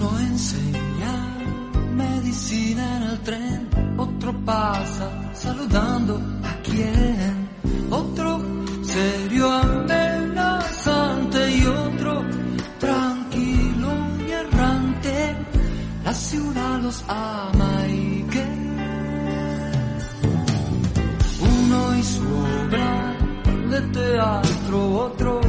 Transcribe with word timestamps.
Uno 0.00 0.16
enseña 0.20 1.12
medicina 1.92 2.98
en 2.98 3.02
el 3.02 3.18
tren, 3.20 3.68
otro 3.96 4.32
pasa 4.44 5.10
saludando 5.34 6.22
a 6.44 6.54
quien, 6.62 7.48
otro 7.90 8.40
serio 8.84 9.50
amenazante 9.50 11.50
y 11.50 11.66
otro 11.66 12.24
tranquilo 12.78 13.88
y 14.24 14.30
errante. 14.30 15.36
La 16.04 16.14
ciudad 16.14 16.80
los 16.80 17.04
ama 17.08 17.88
y 17.88 18.22
que 18.30 18.46
uno 21.40 21.96
y 21.96 22.02
su 22.04 22.22
obra 22.22 23.16
de 23.68 23.80
teatro, 23.98 24.94
otro 25.06 25.40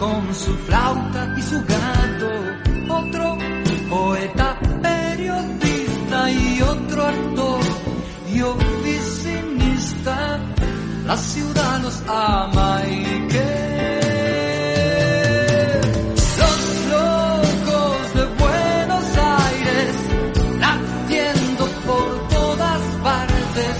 con 0.00 0.34
su 0.34 0.52
flauta 0.66 1.32
y 1.38 1.42
su 1.42 1.64
gato, 1.64 1.99
otro 3.00 3.38
poeta, 3.88 4.58
periodista 4.82 6.30
y 6.30 6.62
otro 6.62 7.04
actor 7.04 7.60
y 8.32 8.40
oficinista. 8.42 10.38
La 11.06 11.16
ciudad 11.16 11.80
los 11.80 12.02
ama 12.06 12.82
y 12.86 13.26
que 13.28 14.60
los 16.40 16.58
locos 16.94 18.14
de 18.14 18.24
Buenos 18.44 19.04
Aires 19.16 19.94
latiendo 20.60 21.66
por 21.86 22.28
todas 22.28 22.80
partes. 23.02 23.76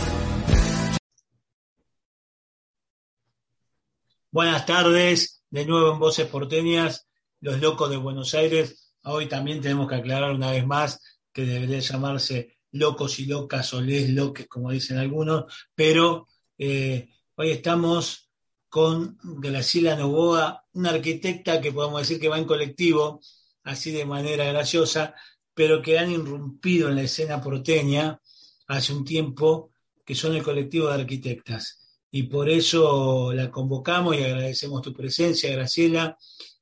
Buenas 4.33 4.67
tardes, 4.67 5.43
de 5.51 5.67
nuevo 5.67 5.93
en 5.93 5.99
Voces 5.99 6.27
Porteñas, 6.27 7.07
los 7.41 7.61
locos 7.61 7.91
de 7.91 7.97
Buenos 7.97 8.35
Aires. 8.35 8.90
Hoy 9.05 9.27
también 9.27 9.61
tenemos 9.61 9.89
que 9.89 9.97
aclarar 9.97 10.33
una 10.33 10.51
vez 10.51 10.67
más 10.67 11.01
que 11.33 11.45
debería 11.47 11.79
llamarse 11.79 12.59
locos 12.73 13.19
y 13.19 13.27
locas 13.27 13.73
o 13.75 13.81
les 13.81 14.11
loques, 14.11 14.47
como 14.47 14.71
dicen 14.71 14.99
algunos, 14.99 15.45
pero 15.75 16.29
eh, 16.59 17.09
hoy 17.37 17.51
estamos 17.51 18.31
con 18.69 19.19
Graciela 19.23 19.97
Novoa, 19.97 20.65
una 20.75 20.91
arquitecta 20.91 21.61
que 21.61 21.73
podemos 21.73 22.03
decir 22.03 22.21
que 22.21 22.29
va 22.29 22.39
en 22.39 22.45
colectivo, 22.45 23.21
así 23.65 23.91
de 23.91 24.05
manera 24.05 24.45
graciosa, 24.45 25.15
pero 25.55 25.83
que 25.83 25.99
han 25.99 26.13
irrumpido 26.13 26.89
en 26.89 26.97
la 26.97 27.03
escena 27.03 27.41
porteña 27.41 28.21
hace 28.69 28.93
un 28.93 29.05
tiempo, 29.05 29.73
que 30.05 30.15
son 30.15 30.37
el 30.37 30.43
colectivo 30.43 30.87
de 30.87 30.95
arquitectas. 30.95 31.81
Y 32.13 32.25
por 32.25 32.49
eso 32.49 33.33
la 33.33 33.51
convocamos 33.51 34.17
y 34.17 34.23
agradecemos 34.23 34.83
tu 34.83 34.93
presencia, 34.93 35.51
Graciela, 35.51 36.17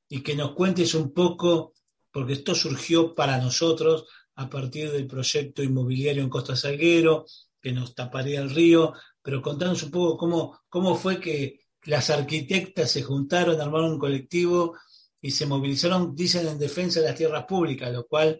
y 0.07 0.21
que 0.21 0.35
nos 0.35 0.53
cuentes 0.53 0.95
un 0.95 1.13
poco, 1.13 1.73
porque 2.19 2.33
esto 2.33 2.53
surgió 2.53 3.15
para 3.15 3.37
nosotros 3.37 4.05
a 4.35 4.49
partir 4.49 4.91
del 4.91 5.07
proyecto 5.07 5.63
inmobiliario 5.63 6.21
en 6.21 6.29
Costa 6.29 6.53
Salguero, 6.53 7.25
que 7.61 7.71
nos 7.71 7.95
taparía 7.95 8.41
el 8.41 8.49
río, 8.49 8.93
pero 9.21 9.41
contanos 9.41 9.83
un 9.83 9.91
poco 9.91 10.17
cómo, 10.17 10.59
cómo 10.67 10.95
fue 10.95 11.17
que 11.17 11.61
las 11.83 12.09
arquitectas 12.09 12.91
se 12.91 13.03
juntaron, 13.03 13.61
armaron 13.61 13.93
un 13.93 13.99
colectivo 13.99 14.75
y 15.21 15.31
se 15.31 15.45
movilizaron, 15.45 16.13
dicen, 16.13 16.45
en 16.45 16.59
defensa 16.59 16.99
de 16.99 17.05
las 17.05 17.15
tierras 17.15 17.45
públicas, 17.45 17.89
lo 17.89 18.05
cual 18.05 18.37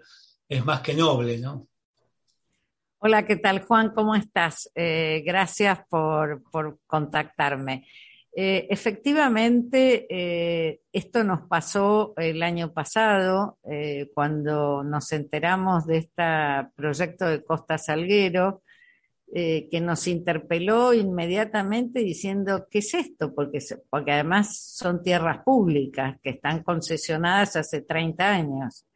es 0.49 0.66
más 0.66 0.81
que 0.81 0.93
noble, 0.93 1.38
¿no? 1.38 1.66
Hola, 2.97 3.25
¿qué 3.25 3.38
tal 3.38 3.61
Juan? 3.61 3.93
¿Cómo 3.95 4.14
estás? 4.14 4.69
Eh, 4.75 5.23
gracias 5.25 5.80
por, 5.89 6.43
por 6.52 6.80
contactarme. 6.86 7.88
Eh, 8.31 8.67
efectivamente, 8.69 10.05
eh, 10.09 10.81
esto 10.94 11.23
nos 11.23 11.41
pasó 11.41 12.13
el 12.17 12.44
año 12.44 12.71
pasado, 12.73 13.58
eh, 13.69 14.11
cuando 14.13 14.83
nos 14.83 15.11
enteramos 15.11 15.88
de 15.88 15.97
este 15.97 16.23
proyecto 16.75 17.25
de 17.25 17.44
Costa 17.44 17.77
Salguero, 17.77 18.63
que 19.31 19.80
nos 19.80 20.08
interpeló 20.08 20.91
inmediatamente 20.91 21.99
diciendo, 21.99 22.67
¿qué 22.67 22.80
es 22.80 22.95
esto? 22.95 23.31
Porque, 23.36 23.59
porque 23.87 24.14
además 24.14 24.59
son 24.59 25.04
tierras 25.04 25.43
públicas 25.43 26.17
que 26.23 26.31
están 26.31 26.64
concesionadas 26.64 27.55
hace 27.55 27.83
30 27.83 28.27
años 28.27 28.87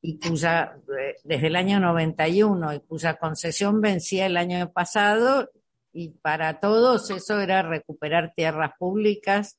y 0.00 0.20
cuya, 0.20 0.76
desde 1.24 1.48
el 1.48 1.56
año 1.56 1.80
91, 1.80 2.74
y 2.74 2.80
cuya 2.82 3.14
concesión 3.14 3.80
vencía 3.80 4.26
el 4.26 4.36
año 4.36 4.70
pasado, 4.72 5.50
y 5.98 6.10
para 6.10 6.60
todos 6.60 7.10
eso 7.10 7.40
era 7.40 7.62
recuperar 7.62 8.32
tierras 8.36 8.70
públicas. 8.78 9.58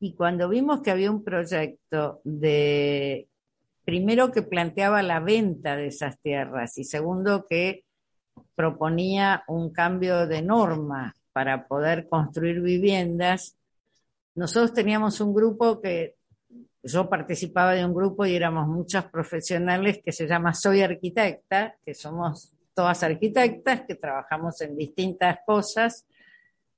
Y 0.00 0.16
cuando 0.16 0.48
vimos 0.48 0.82
que 0.82 0.90
había 0.90 1.12
un 1.12 1.22
proyecto 1.22 2.20
de, 2.24 3.28
primero 3.84 4.32
que 4.32 4.42
planteaba 4.42 5.00
la 5.04 5.20
venta 5.20 5.76
de 5.76 5.86
esas 5.86 6.18
tierras 6.20 6.76
y 6.76 6.82
segundo 6.82 7.46
que 7.48 7.84
proponía 8.56 9.44
un 9.46 9.72
cambio 9.72 10.26
de 10.26 10.42
norma 10.42 11.14
para 11.32 11.68
poder 11.68 12.08
construir 12.08 12.60
viviendas, 12.60 13.56
nosotros 14.34 14.74
teníamos 14.74 15.20
un 15.20 15.34
grupo 15.34 15.80
que 15.80 16.16
yo 16.82 17.08
participaba 17.08 17.74
de 17.74 17.84
un 17.84 17.94
grupo 17.94 18.26
y 18.26 18.34
éramos 18.34 18.66
muchas 18.66 19.04
profesionales 19.04 20.00
que 20.04 20.10
se 20.10 20.26
llama 20.26 20.52
Soy 20.52 20.82
Arquitecta, 20.82 21.76
que 21.84 21.94
somos 21.94 22.57
todas 22.78 23.02
arquitectas, 23.02 23.82
que 23.88 23.96
trabajamos 23.96 24.60
en 24.60 24.76
distintas 24.76 25.40
cosas 25.44 26.06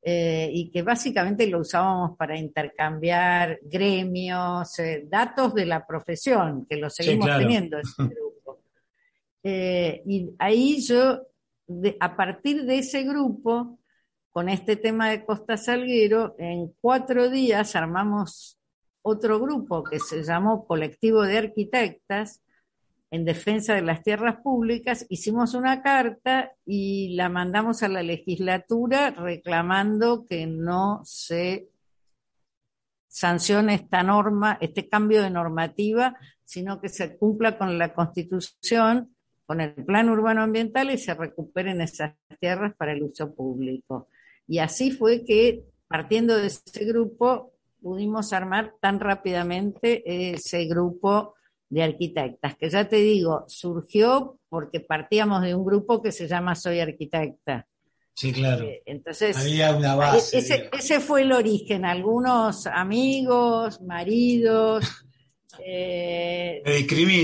eh, 0.01 0.49
y 0.51 0.71
que 0.71 0.81
básicamente 0.81 1.47
lo 1.47 1.59
usábamos 1.59 2.17
para 2.17 2.39
intercambiar 2.39 3.59
gremios, 3.65 4.79
eh, 4.79 5.05
datos 5.07 5.53
de 5.53 5.67
la 5.67 5.87
profesión, 5.87 6.65
que 6.67 6.77
lo 6.79 6.89
seguimos 6.89 7.27
claro. 7.27 7.43
teniendo 7.43 7.79
ese 7.79 8.03
grupo. 8.05 8.31
Eh, 9.43 10.03
y 10.07 10.35
ahí 10.39 10.83
yo, 10.83 11.23
de- 11.67 11.97
a 11.99 12.15
partir 12.15 12.67
de 12.67 12.81
ese 12.81 13.05
grupo, 13.05 13.79
con 14.31 14.51
este 14.51 14.77
tema 14.77 15.09
de 15.09 15.25
Costa 15.25 15.57
Salguero, 15.57 16.35
en 16.39 16.75
cuatro 16.79 17.31
días 17.31 17.75
armamos 17.75 18.59
otro 19.01 19.41
grupo 19.41 19.83
que 19.83 19.99
se 19.99 20.23
llamó 20.23 20.67
Colectivo 20.67 21.23
de 21.23 21.39
Arquitectas 21.39 22.43
en 23.11 23.25
defensa 23.25 23.75
de 23.75 23.83
las 23.83 24.03
tierras 24.03 24.37
públicas, 24.41 25.05
hicimos 25.09 25.55
una 25.55 25.83
carta 25.83 26.53
y 26.65 27.15
la 27.17 27.29
mandamos 27.29 27.83
a 27.83 27.89
la 27.89 28.03
legislatura 28.03 29.11
reclamando 29.11 30.25
que 30.27 30.47
no 30.47 31.01
se 31.05 31.69
sancione 33.09 33.75
esta 33.75 34.05
norma, 34.05 34.57
este 34.61 34.89
cambio 34.89 35.23
de 35.23 35.31
normativa, 35.31 36.17
sino 36.45 36.81
que 36.81 36.89
se 36.89 37.17
cumpla 37.17 37.59
con 37.59 37.77
la 37.79 37.93
Constitución, 37.93 39.17
con 39.45 39.61
el 39.61 39.75
plan 39.75 40.09
urbano 40.09 40.43
ambiental 40.43 40.93
y 40.93 40.99
se 40.99 41.15
recuperen 41.15 41.81
esas 41.81 42.15
tierras 42.39 42.75
para 42.77 42.93
el 42.93 43.03
uso 43.03 43.35
público. 43.35 44.09
Y 44.47 44.59
así 44.59 44.93
fue 44.93 45.25
que, 45.25 45.65
partiendo 45.89 46.37
de 46.37 46.47
ese 46.47 46.85
grupo, 46.85 47.55
pudimos 47.83 48.33
armar 48.33 48.75
tan 48.81 49.01
rápidamente 49.01 50.33
ese 50.33 50.67
grupo 50.67 51.35
de 51.71 51.85
arquitectas, 51.85 52.57
que 52.57 52.69
ya 52.69 52.87
te 52.89 52.97
digo, 52.97 53.45
surgió 53.47 54.39
porque 54.49 54.81
partíamos 54.81 55.43
de 55.43 55.55
un 55.55 55.65
grupo 55.65 56.03
que 56.03 56.11
se 56.11 56.27
llama 56.27 56.57
Soy 56.57 56.81
Arquitecta. 56.81 57.67
Sí, 58.13 58.33
claro. 58.33 58.65
Eh, 58.65 58.83
Entonces, 58.85 59.37
Había 59.37 59.75
una 59.75 59.95
base. 59.95 60.39
ese, 60.39 60.69
ese 60.77 60.99
fue 60.99 61.23
el 61.23 61.33
origen. 61.33 61.85
Algunos 61.85 62.67
amigos, 62.67 63.81
maridos, 63.83 64.85
eh, 65.65 66.61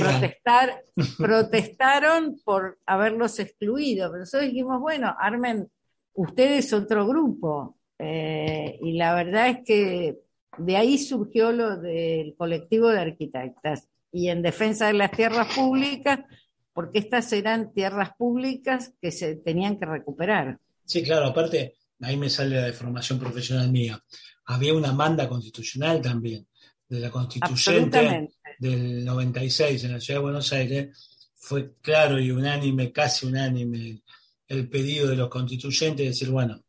protestar, 0.01 0.85
protestaron 1.19 2.41
por 2.45 2.79
haberlos 2.87 3.41
excluido. 3.41 4.09
Pero 4.11 4.21
nosotros 4.21 4.49
dijimos, 4.49 4.81
bueno, 4.81 5.13
armen 5.19 5.69
ustedes 6.15 6.73
otro 6.73 7.05
grupo. 7.07 7.77
Eh, 7.99 8.79
y 8.81 8.93
la 8.97 9.13
verdad 9.15 9.49
es 9.49 9.59
que 9.67 10.19
de 10.59 10.77
ahí 10.77 10.99
surgió 10.99 11.51
lo 11.51 11.79
del 11.79 12.37
colectivo 12.37 12.89
de 12.91 13.01
arquitectas 13.01 13.89
y 14.17 14.31
en 14.31 14.41
defensa 14.41 14.87
de 14.87 14.95
las 14.95 15.11
tierras 15.11 15.55
públicas, 15.55 16.21
porque 16.73 17.01
estas 17.01 17.31
eran 17.35 17.75
tierras 17.75 18.13
públicas 18.17 18.95
que 18.99 19.13
se 19.13 19.37
tenían 19.37 19.79
que 19.79 19.85
recuperar. 19.85 20.59
Sí, 20.87 21.03
claro, 21.03 21.27
aparte, 21.27 21.75
ahí 22.01 22.17
me 22.17 22.31
sale 22.31 22.57
la 22.57 22.65
deformación 22.65 23.19
profesional 23.19 23.71
mía. 23.71 24.03
Había 24.47 24.73
una 24.73 24.93
manda 24.93 25.29
constitucional 25.29 26.01
también, 26.01 26.47
de 26.89 27.01
la 27.01 27.11
constituyente 27.11 28.31
del 28.59 29.05
96 29.05 29.85
en 29.85 29.93
la 29.93 30.01
ciudad 30.01 30.21
de 30.21 30.25
Buenos 30.25 30.51
Aires. 30.55 30.97
Fue 31.35 31.75
claro 31.83 32.19
y 32.19 32.31
unánime, 32.31 32.93
casi 32.93 33.27
unánime, 33.27 34.01
el 34.49 34.67
pedido 34.71 35.09
de 35.09 35.17
los 35.17 35.29
constituyentes 35.29 35.99
de 35.99 36.09
decir, 36.09 36.31
bueno, 36.31 36.65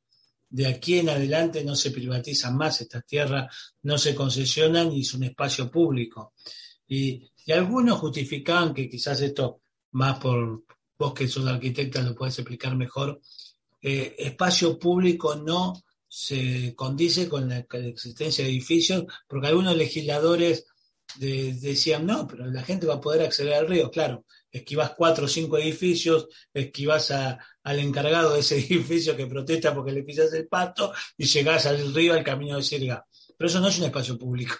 de 0.49 0.67
aquí 0.67 0.99
en 0.99 1.07
adelante 1.07 1.63
no 1.63 1.77
se 1.77 1.91
privatizan 1.91 2.57
más 2.57 2.81
estas 2.81 3.05
tierras, 3.05 3.73
no 3.83 3.97
se 3.97 4.13
concesionan 4.13 4.91
y 4.91 4.99
es 4.99 5.13
un 5.13 5.23
espacio 5.23 5.71
público. 5.71 6.33
Y, 6.89 7.31
y 7.47 7.53
algunos 7.53 7.99
justificaban 7.99 8.73
que 8.73 8.89
quizás 8.89 9.21
esto, 9.21 9.61
más 9.91 10.19
por 10.19 10.65
vos 10.99 11.13
que 11.13 11.29
sos 11.29 11.47
arquitecta 11.47 12.01
lo 12.01 12.13
puedes 12.13 12.37
explicar 12.37 12.75
mejor, 12.75 13.21
eh, 13.81 14.15
espacio 14.19 14.77
público 14.77 15.33
no 15.35 15.81
se 16.09 16.75
condice 16.75 17.29
con 17.29 17.47
la, 17.47 17.65
existencia 17.71 18.43
de 18.43 18.51
edificios, 18.51 19.05
porque 19.27 19.47
algunos 19.47 19.77
legisladores 19.77 20.65
decían, 21.17 22.05
no, 22.05 22.27
pero 22.27 22.47
la 22.47 22.63
gente 22.63 22.85
va 22.85 22.95
a 22.95 23.01
poder 23.01 23.21
acceder 23.21 23.53
al 23.53 23.67
río, 23.67 23.89
claro, 23.89 24.25
esquivas 24.51 24.91
cuatro 24.97 25.23
o 25.23 25.29
cinco 25.29 25.57
edificios, 25.57 26.27
esquivas 26.53 27.11
al 27.11 27.79
encargado 27.79 28.33
de 28.33 28.41
ese 28.41 28.57
edificio 28.59 29.15
que 29.15 29.25
protesta 29.25 29.73
porque 29.73 29.93
le 29.93 30.03
pisas 30.03 30.33
el 30.33 30.49
pato 30.49 30.91
y 31.17 31.25
llegás 31.25 31.65
al 31.65 31.93
río, 31.93 32.13
al 32.13 32.25
camino 32.25 32.57
de 32.57 32.63
Sirga. 32.63 33.07
Pero 33.37 33.47
eso 33.47 33.61
no 33.61 33.69
es 33.69 33.79
un 33.79 33.85
espacio 33.85 34.17
público. 34.17 34.55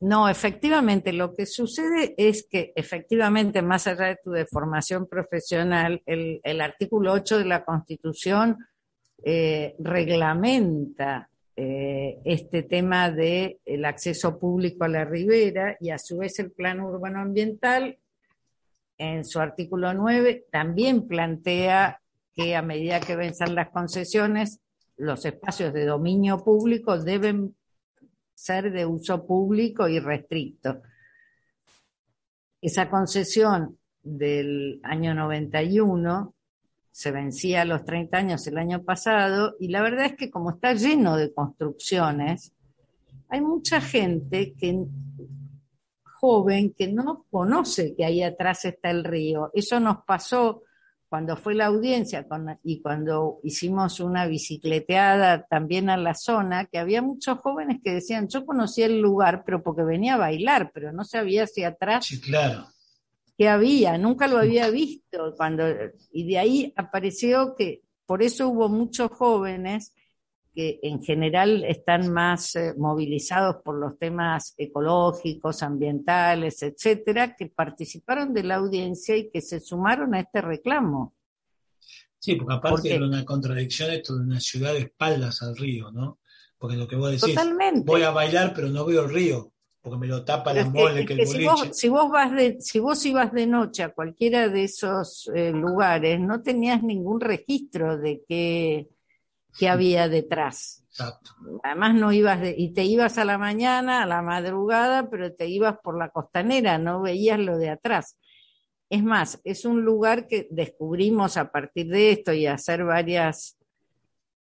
No, 0.00 0.30
efectivamente, 0.30 1.12
lo 1.12 1.34
que 1.34 1.44
sucede 1.44 2.14
es 2.16 2.46
que 2.50 2.72
efectivamente, 2.74 3.60
más 3.60 3.86
allá 3.86 4.06
de 4.06 4.18
tu 4.24 4.30
deformación 4.30 5.06
profesional, 5.06 6.02
el, 6.06 6.60
artículo 6.62 7.12
8 7.12 7.38
de 7.38 7.44
la 7.44 7.64
Constitución 7.66 8.56
eh, 9.22 9.74
reglamenta 9.78 11.28
eh, 11.54 12.18
este 12.24 12.62
tema 12.62 13.10
del 13.10 13.58
el 13.66 13.84
acceso 13.84 14.38
público 14.38 14.84
a 14.84 14.88
la 14.88 15.04
ribera 15.04 15.76
y 15.78 15.90
a 15.90 15.98
su 15.98 16.16
vez 16.16 16.38
el 16.38 16.50
plan 16.50 16.80
urbano 16.80 17.20
ambiental. 17.20 17.98
En 18.96 19.26
su 19.26 19.38
artículo 19.38 19.92
9 19.92 20.46
también 20.50 21.06
plantea 21.06 22.00
que 22.34 22.56
a 22.56 22.62
medida 22.62 23.00
que 23.00 23.16
venzan 23.16 23.54
las 23.54 23.68
concesiones, 23.68 24.60
los 24.96 25.26
espacios 25.26 25.74
de 25.74 25.84
dominio 25.84 26.42
público 26.42 26.98
deben 26.98 27.54
ser 28.40 28.72
de 28.72 28.86
uso 28.86 29.26
público 29.26 29.86
y 29.86 30.00
restricto. 30.00 30.80
Esa 32.62 32.88
concesión 32.88 33.78
del 34.02 34.80
año 34.82 35.14
91 35.14 36.34
se 36.90 37.10
vencía 37.10 37.62
a 37.62 37.64
los 37.66 37.84
30 37.84 38.16
años 38.16 38.46
el 38.46 38.56
año 38.56 38.82
pasado 38.82 39.56
y 39.60 39.68
la 39.68 39.82
verdad 39.82 40.06
es 40.06 40.16
que 40.16 40.30
como 40.30 40.52
está 40.52 40.72
lleno 40.72 41.18
de 41.18 41.34
construcciones, 41.34 42.54
hay 43.28 43.42
mucha 43.42 43.78
gente 43.82 44.54
que 44.58 44.86
joven 46.02 46.72
que 46.72 46.90
no 46.90 47.26
conoce 47.30 47.94
que 47.94 48.06
ahí 48.06 48.22
atrás 48.22 48.64
está 48.64 48.90
el 48.90 49.04
río. 49.04 49.50
Eso 49.52 49.78
nos 49.80 49.98
pasó 50.06 50.62
cuando 51.10 51.36
fue 51.36 51.56
la 51.56 51.66
audiencia 51.66 52.24
y 52.62 52.80
cuando 52.80 53.40
hicimos 53.42 53.98
una 53.98 54.26
bicicleteada 54.26 55.44
también 55.44 55.90
a 55.90 55.96
la 55.96 56.14
zona, 56.14 56.66
que 56.66 56.78
había 56.78 57.02
muchos 57.02 57.40
jóvenes 57.40 57.80
que 57.82 57.94
decían, 57.94 58.28
yo 58.28 58.46
conocía 58.46 58.86
el 58.86 59.00
lugar, 59.00 59.42
pero 59.44 59.60
porque 59.60 59.82
venía 59.82 60.14
a 60.14 60.18
bailar, 60.18 60.70
pero 60.72 60.92
no 60.92 61.04
sabía 61.04 61.42
hacia 61.42 61.68
atrás. 61.68 62.06
Sí, 62.06 62.20
claro. 62.20 62.68
Que 63.36 63.48
había, 63.48 63.98
nunca 63.98 64.28
lo 64.28 64.38
había 64.38 64.70
visto. 64.70 65.34
Cuando, 65.36 65.64
y 66.12 66.28
de 66.28 66.38
ahí 66.38 66.72
apareció 66.76 67.56
que 67.56 67.82
por 68.06 68.22
eso 68.22 68.48
hubo 68.48 68.68
muchos 68.68 69.10
jóvenes 69.10 69.92
que 70.54 70.80
en 70.82 71.02
general 71.02 71.64
están 71.64 72.12
más 72.12 72.56
eh, 72.56 72.74
movilizados 72.76 73.56
por 73.62 73.78
los 73.78 73.98
temas 73.98 74.54
ecológicos, 74.56 75.62
ambientales, 75.62 76.62
etcétera, 76.62 77.36
que 77.36 77.46
participaron 77.46 78.34
de 78.34 78.42
la 78.42 78.56
audiencia 78.56 79.16
y 79.16 79.30
que 79.30 79.40
se 79.40 79.60
sumaron 79.60 80.14
a 80.14 80.20
este 80.20 80.40
reclamo. 80.40 81.14
Sí, 82.18 82.34
porque 82.34 82.54
aparte 82.54 82.94
era 82.94 83.06
una 83.06 83.24
contradicción 83.24 83.90
esto 83.92 84.14
de 84.16 84.24
una 84.24 84.40
ciudad 84.40 84.74
de 84.74 84.80
espaldas 84.80 85.40
al 85.42 85.56
río, 85.56 85.90
¿no? 85.90 86.18
Porque 86.58 86.76
lo 86.76 86.86
que 86.86 86.96
vos 86.96 87.10
decís, 87.10 87.38
voy 87.84 88.02
a 88.02 88.10
bailar 88.10 88.52
pero 88.54 88.68
no 88.68 88.84
veo 88.84 89.04
el 89.04 89.14
río, 89.14 89.52
porque 89.80 89.98
me 89.98 90.06
lo 90.06 90.22
tapa 90.22 90.52
la 90.52 90.66
mole 90.66 91.06
que, 91.06 91.14
el 91.14 91.26
si 91.26 91.44
vos, 91.46 91.68
si 91.72 91.88
vos, 91.88 92.10
vas 92.10 92.30
de, 92.32 92.60
si 92.60 92.78
vos 92.78 93.06
ibas 93.06 93.32
de 93.32 93.46
noche 93.46 93.82
a 93.82 93.94
cualquiera 93.94 94.50
de 94.50 94.64
esos 94.64 95.30
eh, 95.34 95.52
lugares, 95.52 96.20
no 96.20 96.42
tenías 96.42 96.82
ningún 96.82 97.20
registro 97.20 97.96
de 97.96 98.22
que 98.28 98.88
que 99.58 99.68
había 99.68 100.08
detrás. 100.08 100.84
Además 101.62 101.94
no 101.94 102.12
ibas 102.12 102.40
y 102.56 102.72
te 102.72 102.84
ibas 102.84 103.16
a 103.18 103.24
la 103.24 103.38
mañana, 103.38 104.02
a 104.02 104.06
la 104.06 104.22
madrugada, 104.22 105.08
pero 105.08 105.32
te 105.32 105.46
ibas 105.46 105.78
por 105.82 105.96
la 105.96 106.10
costanera, 106.10 106.78
no 106.78 107.00
veías 107.00 107.38
lo 107.38 107.58
de 107.58 107.70
atrás. 107.70 108.18
Es 108.88 109.02
más, 109.02 109.40
es 109.44 109.64
un 109.64 109.82
lugar 109.82 110.26
que 110.26 110.48
descubrimos 110.50 111.36
a 111.36 111.50
partir 111.50 111.88
de 111.88 112.12
esto 112.12 112.32
y 112.32 112.46
hacer 112.46 112.84
varias 112.84 113.56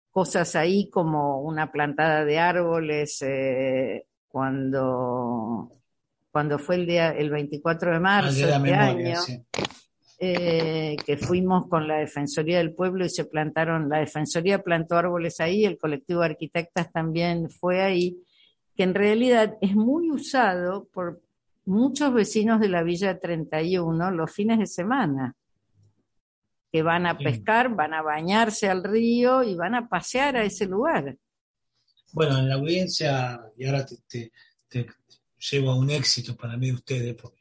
cosas 0.10 0.56
ahí 0.56 0.90
como 0.90 1.42
una 1.42 1.72
plantada 1.72 2.24
de 2.26 2.40
árboles 2.40 3.22
eh, 3.22 4.06
cuando, 4.28 5.72
cuando 6.32 6.60
fue 6.60 6.76
el 6.76 6.86
día 6.86 7.12
el 7.12 7.30
24 7.30 7.94
de 7.94 8.00
marzo 8.00 8.46
de 8.46 8.56
este 8.56 8.74
año. 8.74 9.20
Eh, 10.24 10.98
que 11.04 11.18
fuimos 11.18 11.68
con 11.68 11.88
la 11.88 11.98
Defensoría 11.98 12.60
del 12.60 12.76
Pueblo 12.76 13.04
y 13.04 13.10
se 13.10 13.26
plantaron, 13.26 13.90
la 13.90 13.98
Defensoría 13.98 14.62
plantó 14.62 14.96
árboles 14.96 15.40
ahí, 15.40 15.66
el 15.66 15.80
colectivo 15.80 16.20
de 16.20 16.28
arquitectas 16.28 16.92
también 16.92 17.50
fue 17.50 17.82
ahí, 17.82 18.24
que 18.76 18.84
en 18.84 18.94
realidad 18.94 19.58
es 19.62 19.74
muy 19.76 20.12
usado 20.12 20.88
por 20.94 21.24
muchos 21.66 22.14
vecinos 22.14 22.60
de 22.60 22.70
la 22.70 22.84
Villa 22.84 23.20
31 23.20 24.12
los 24.12 24.32
fines 24.32 24.60
de 24.60 24.68
semana, 24.68 25.36
que 26.72 26.84
van 26.84 27.08
a 27.08 27.18
pescar, 27.18 27.74
van 27.76 27.96
a 27.96 28.04
bañarse 28.04 28.70
al 28.70 28.84
río 28.84 29.42
y 29.42 29.56
van 29.56 29.74
a 29.74 29.90
pasear 29.90 30.38
a 30.38 30.44
ese 30.44 30.68
lugar. 30.68 31.18
Bueno, 32.14 32.38
en 32.38 32.48
la 32.48 32.56
audiencia, 32.56 33.42
y 33.58 33.66
ahora 33.66 33.88
te, 34.08 34.32
llevo 35.50 35.72
a 35.72 35.80
un 35.80 35.90
éxito 35.90 36.36
para 36.36 36.58
mí 36.58 36.68
de 36.68 36.74
ustedes, 36.74 37.16
porque 37.16 37.41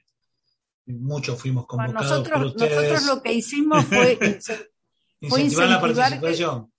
muchos 0.91 1.41
fuimos 1.41 1.67
convocados 1.67 2.11
nosotros, 2.11 2.55
Nosotros 2.55 3.07
lo 3.07 3.23
que 3.23 3.33
hicimos 3.33 3.85
fue, 3.85 4.19
incentivar, 5.21 5.69
la 5.69 5.81
participación. 5.81 6.73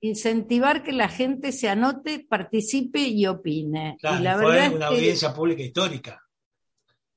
incentivar 0.00 0.82
que 0.82 0.92
la 0.92 1.08
gente 1.08 1.52
se 1.52 1.68
anote, 1.68 2.26
participe 2.28 3.00
y 3.00 3.26
opine. 3.26 3.96
y 4.00 4.22
la 4.22 4.36
fue 4.36 4.46
verdad 4.46 4.74
una 4.74 4.86
audiencia 4.88 5.32
pública 5.32 5.62
histórica. 5.62 6.22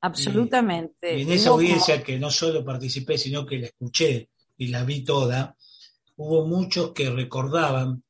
Absolutamente. 0.02 1.18
Y, 1.18 1.24
en 1.24 1.32
esa 1.32 1.50
audiencia 1.50 2.04
que 2.04 2.18
no 2.18 2.32
solo 2.32 2.64
participé, 2.64 3.18
sino 3.18 3.46
que 3.46 3.60
la 3.60 3.68
escuché 3.68 4.30
y 4.58 4.68
la 4.68 4.84
vi 4.84 5.04
toda, 5.04 5.56
hubo 6.16 6.46
muchos 6.46 6.92
que 6.92 7.10
recordaban 7.10 8.04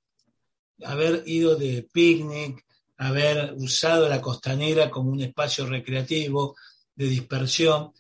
haber 0.84 1.24
ido 1.26 1.56
de 1.56 1.88
picnic, 1.92 2.66
haber 2.98 3.54
usado 3.56 4.08
la 4.08 4.22
costanera 4.22 4.90
como 4.90 5.10
un 5.12 5.22
espacio 5.22 5.66
recreativo, 5.66 6.56
de 6.96 7.08
dispersión, 7.08 7.94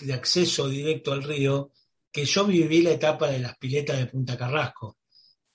de 0.00 0.12
acceso 0.12 0.68
directo 0.68 1.12
al 1.12 1.22
río, 1.22 1.72
que 2.10 2.24
yo 2.24 2.44
viví 2.46 2.82
la 2.82 2.92
etapa 2.92 3.28
de 3.28 3.40
las 3.40 3.56
piletas 3.58 3.98
de 3.98 4.06
Punta 4.06 4.36
Carrasco, 4.36 4.98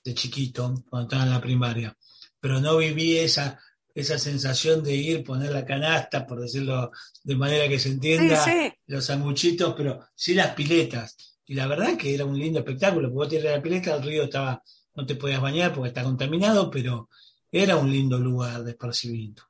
de 0.03 0.13
chiquito, 0.13 0.83
cuando 0.89 1.07
estaba 1.07 1.23
en 1.23 1.31
la 1.31 1.41
primaria, 1.41 1.97
pero 2.39 2.59
no 2.59 2.77
viví 2.77 3.17
esa, 3.17 3.59
esa 3.93 4.17
sensación 4.17 4.83
de 4.83 4.95
ir, 4.95 5.23
poner 5.23 5.51
la 5.51 5.65
canasta, 5.65 6.25
por 6.25 6.41
decirlo 6.41 6.91
de 7.23 7.35
manera 7.35 7.67
que 7.67 7.79
se 7.79 7.89
entienda, 7.89 8.45
los 8.87 9.05
sanguchitos, 9.05 9.73
pero 9.75 10.07
sí 10.15 10.33
las 10.33 10.53
piletas. 10.53 11.17
Y 11.45 11.55
la 11.55 11.67
verdad 11.67 11.97
que 11.97 12.13
era 12.13 12.25
un 12.25 12.37
lindo 12.37 12.59
espectáculo, 12.59 13.11
porque 13.11 13.37
vos 13.37 13.43
la 13.43 13.61
pileta, 13.61 13.95
el 13.95 14.03
río 14.03 14.23
estaba, 14.23 14.61
no 14.95 15.05
te 15.05 15.15
podías 15.15 15.41
bañar 15.41 15.73
porque 15.73 15.89
está 15.89 16.03
contaminado, 16.03 16.69
pero 16.69 17.09
era 17.51 17.77
un 17.77 17.91
lindo 17.91 18.19
lugar 18.19 18.63
de 18.63 18.71
esparcimiento 18.71 19.48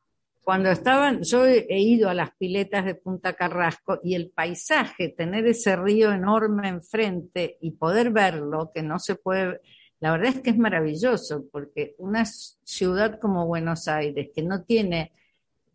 cuando 0.50 0.72
estaban, 0.72 1.22
yo 1.22 1.46
he 1.46 1.80
ido 1.80 2.10
a 2.10 2.16
las 2.16 2.32
piletas 2.32 2.84
de 2.84 2.96
Punta 2.96 3.34
Carrasco 3.34 4.00
y 4.04 4.16
el 4.16 4.32
paisaje, 4.32 5.10
tener 5.10 5.46
ese 5.46 5.76
río 5.76 6.12
enorme 6.12 6.70
enfrente 6.70 7.60
y 7.62 7.70
poder 7.74 8.10
verlo, 8.10 8.72
que 8.74 8.82
no 8.82 8.98
se 8.98 9.14
puede, 9.14 9.62
la 10.00 10.12
verdad 10.12 10.30
es 10.36 10.42
que 10.42 10.50
es 10.50 10.58
maravilloso, 10.58 11.46
porque 11.52 11.94
una 12.00 12.26
ciudad 12.26 13.20
como 13.20 13.46
Buenos 13.46 13.88
Aires, 13.88 14.32
que 14.34 14.42
no 14.42 14.64
tiene, 14.64 15.14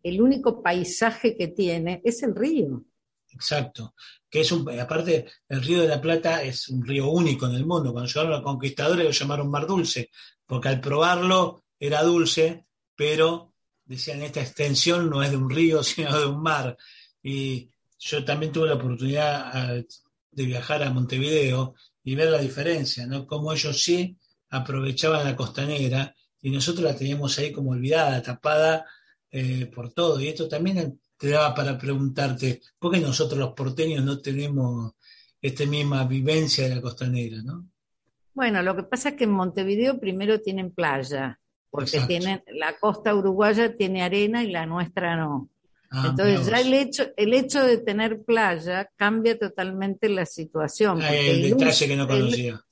el 0.03 0.21
único 0.21 0.61
paisaje 0.61 1.37
que 1.37 1.47
tiene 1.47 2.03
es 2.05 2.25
el 2.25 2.35
río. 2.35 2.83
Exacto, 3.31 3.95
que 4.29 4.41
es 4.41 4.51
un, 4.51 4.69
aparte 4.81 5.27
el 5.51 5.63
río 5.63 5.83
de 5.83 5.89
la 5.89 6.01
Plata 6.01 6.43
es 6.43 6.69
un 6.69 6.85
río 6.85 7.11
único 7.11 7.47
en 7.47 7.55
el 7.55 7.65
mundo, 7.65 7.93
cuando 7.93 8.09
llegaron 8.09 8.33
los 8.33 8.43
conquistadores 8.43 9.05
lo 9.05 9.13
llamaron 9.13 9.49
mar 9.49 9.69
dulce, 9.69 10.11
porque 10.45 10.69
al 10.69 10.81
probarlo 10.81 11.63
era 11.79 12.03
dulce, 12.03 12.67
pero 12.97 13.54
decían, 13.85 14.23
esta 14.23 14.41
extensión 14.41 15.11
no 15.11 15.23
es 15.23 15.31
de 15.31 15.37
un 15.37 15.51
río, 15.51 15.83
sino 15.85 16.19
de 16.19 16.27
un 16.27 16.43
mar. 16.43 16.77
Y 17.23 17.71
yo 17.99 18.25
también 18.25 18.53
tuve 18.53 18.69
la 18.69 18.75
oportunidad 18.75 19.85
de 20.31 20.45
viajar 20.45 20.83
a 20.83 20.91
Montevideo 20.91 21.75
y 22.03 22.15
ver 22.15 22.31
la 22.31 22.39
diferencia, 22.39 23.07
¿no? 23.07 23.27
Cómo 23.27 23.53
ellos 23.53 23.83
sí 23.83 24.17
aprovechaban 24.51 25.25
la 25.25 25.35
costanera 25.35 26.15
y 26.43 26.51
nosotros 26.51 26.85
la 26.85 26.95
teníamos 26.95 27.39
ahí 27.39 27.51
como 27.51 27.71
olvidada, 27.71 28.23
tapada 28.23 28.85
eh, 29.31 29.67
por 29.67 29.93
todo. 29.93 30.21
Y 30.21 30.29
esto 30.29 30.47
también 30.47 31.01
te 31.17 31.31
daba 31.31 31.55
para 31.55 31.79
preguntarte, 31.79 32.61
¿por 32.79 32.93
qué 32.93 33.01
nosotros 33.01 33.39
los 33.39 33.55
porteños 33.55 34.05
no 34.05 34.21
tenemos 34.21 34.93
esta 35.41 35.65
misma 35.65 36.05
vivencia 36.05 36.69
de 36.69 36.75
la 36.75 36.83
costanera, 36.83 37.39
no? 37.43 37.69
Bueno, 38.35 38.63
lo 38.63 38.75
que 38.75 38.83
pasa 38.83 39.11
es 39.11 39.15
que 39.15 39.25
en 39.25 39.31
Montevideo 39.31 39.99
primero 39.99 40.41
tienen 40.41 40.73
playa, 40.73 41.41
porque 41.75 41.99
tienen, 42.07 42.41
la 42.53 42.79
costa 42.79 43.13
uruguaya 43.13 43.77
tiene 43.77 44.05
arena 44.05 44.45
y 44.45 44.53
la 44.53 44.65
nuestra 44.65 45.17
no. 45.17 45.49
Ah, 45.91 46.07
Entonces 46.11 46.47
ya 46.47 46.61
el 46.61 46.73
hecho, 46.73 47.07
el 47.17 47.35
hecho 47.35 47.65
de 47.65 47.79
tener 47.79 48.23
playa 48.23 48.89
cambia 48.95 49.37
totalmente 49.37 50.09
la 50.09 50.25
situación. 50.25 51.03
Ah, 51.03 51.13
el, 51.13 51.51
detalle 51.51 51.89
que 51.89 51.97
no 51.97 52.07
conocía. 52.07 52.65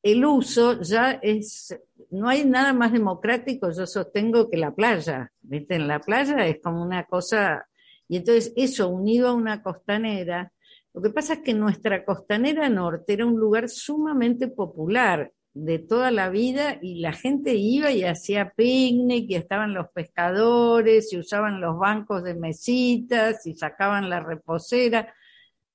El, 0.00 0.24
uso 0.24 0.80
ya 0.80 1.18
es, 1.20 1.76
no 2.10 2.28
hay 2.28 2.44
nada 2.44 2.72
más 2.72 2.92
democrático, 2.92 3.72
yo 3.72 3.84
sostengo, 3.84 4.48
que 4.48 4.58
la 4.58 4.72
playa. 4.72 5.32
¿Viste? 5.42 5.74
En 5.74 5.88
la 5.88 5.98
playa 5.98 6.46
es 6.46 6.60
como 6.62 6.84
una 6.84 7.06
cosa, 7.06 7.66
Y 8.06 8.18
entonces 8.18 8.52
eso 8.54 8.88
unido 8.90 9.26
a 9.26 9.32
una 9.32 9.60
costanera, 9.60 10.52
lo 10.94 11.02
que 11.02 11.10
pasa 11.10 11.34
es 11.34 11.40
que 11.40 11.52
nuestra 11.52 12.04
costanera 12.04 12.68
norte 12.68 13.12
era 13.12 13.26
un 13.26 13.40
lugar 13.40 13.68
sumamente 13.68 14.46
popular 14.46 15.32
de 15.52 15.78
toda 15.80 16.10
la 16.10 16.28
vida 16.28 16.78
y 16.80 17.00
la 17.00 17.12
gente 17.12 17.54
iba 17.54 17.90
y 17.90 18.04
hacía 18.04 18.52
picnic 18.56 19.28
y 19.28 19.34
estaban 19.34 19.74
los 19.74 19.88
pescadores 19.88 21.12
y 21.12 21.18
usaban 21.18 21.60
los 21.60 21.78
bancos 21.78 22.22
de 22.22 22.34
mesitas 22.34 23.46
y 23.46 23.54
sacaban 23.54 24.08
la 24.08 24.20
reposera. 24.20 25.12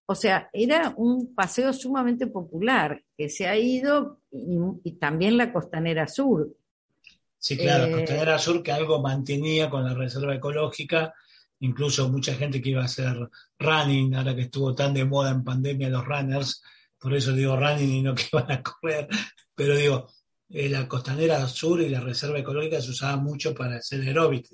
O 0.05 0.15
sea, 0.15 0.49
era 0.53 0.93
un 0.95 1.33
paseo 1.33 1.73
sumamente 1.73 2.27
popular 2.27 3.03
que 3.17 3.27
se 3.27 3.47
ha 3.47 3.57
ido 3.57 4.21
y, 4.31 4.93
también 4.93 5.35
la 5.35 5.51
costanera 5.51 6.07
sur. 6.07 6.55
Sí, 7.37 7.57
claro, 7.57 7.87
la 7.87 7.89
eh, 7.89 7.99
costanera 7.99 8.39
sur 8.39 8.63
que 8.63 8.71
algo 8.71 9.01
mantenía 9.01 9.69
con 9.69 9.83
la 9.83 9.93
reserva 9.93 10.35
ecológica, 10.35 11.13
incluso 11.59 12.09
mucha 12.09 12.33
gente 12.35 12.61
que 12.61 12.69
iba 12.69 12.81
a 12.81 12.85
hacer 12.85 13.29
running, 13.59 14.15
ahora 14.15 14.35
que 14.35 14.43
estuvo 14.43 14.73
tan 14.73 14.93
de 14.93 15.05
moda 15.05 15.31
en 15.31 15.43
pandemia 15.43 15.89
los 15.89 16.05
runners, 16.05 16.63
por 16.99 17.13
eso 17.13 17.33
digo 17.33 17.55
running 17.57 17.89
y 17.89 18.01
no 18.01 18.15
que 18.15 18.25
iban 18.31 18.51
a 18.51 18.61
correr, 18.63 19.07
pero 19.53 19.75
digo, 19.75 20.07
eh, 20.49 20.69
la 20.69 20.87
costanera 20.87 21.47
sur 21.47 21.81
y 21.81 21.89
la 21.89 21.99
reserva 21.99 22.39
ecológica 22.39 22.81
se 22.81 22.91
usaba 22.91 23.17
mucho 23.17 23.53
para 23.53 23.77
hacer 23.77 24.01
aeróbic, 24.01 24.47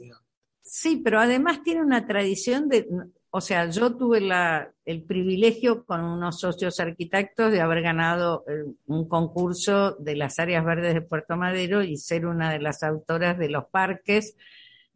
Sí, 0.63 1.01
pero 1.03 1.19
además 1.19 1.63
tiene 1.63 1.81
una 1.81 2.07
tradición 2.07 2.69
de, 2.69 2.87
o 3.29 3.41
sea, 3.41 3.69
yo 3.69 3.95
tuve 3.95 4.21
la, 4.21 4.71
el 4.85 5.03
privilegio 5.03 5.85
con 5.85 6.01
unos 6.01 6.39
socios 6.39 6.79
arquitectos 6.79 7.51
de 7.51 7.61
haber 7.61 7.81
ganado 7.81 8.45
eh, 8.47 8.65
un 8.87 9.07
concurso 9.07 9.95
de 9.99 10.15
las 10.15 10.39
áreas 10.39 10.63
verdes 10.65 10.93
de 10.93 11.01
Puerto 11.01 11.35
Madero 11.37 11.81
y 11.81 11.97
ser 11.97 12.25
una 12.25 12.51
de 12.51 12.59
las 12.59 12.83
autoras 12.83 13.37
de 13.37 13.49
los 13.49 13.65
parques 13.65 14.35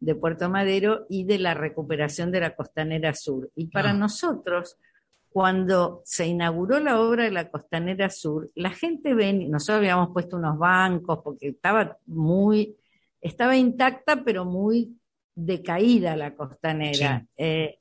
de 0.00 0.14
Puerto 0.14 0.50
Madero 0.50 1.06
y 1.08 1.24
de 1.24 1.38
la 1.38 1.54
recuperación 1.54 2.30
de 2.30 2.40
la 2.40 2.54
costanera 2.54 3.14
sur. 3.14 3.50
Y 3.54 3.68
para 3.68 3.90
ah. 3.90 3.94
nosotros, 3.94 4.76
cuando 5.36 6.00
se 6.06 6.26
inauguró 6.26 6.80
la 6.80 6.98
obra 6.98 7.24
de 7.24 7.30
la 7.30 7.50
Costanera 7.50 8.08
Sur, 8.08 8.50
la 8.54 8.70
gente 8.70 9.12
ven, 9.12 9.50
nosotros 9.50 9.80
habíamos 9.80 10.08
puesto 10.14 10.38
unos 10.38 10.56
bancos 10.56 11.18
porque 11.22 11.48
estaba 11.48 11.98
muy, 12.06 12.74
estaba 13.20 13.54
intacta 13.54 14.24
pero 14.24 14.46
muy 14.46 14.96
decaída 15.34 16.16
la 16.16 16.34
costanera. 16.34 17.26
Eh, 17.36 17.76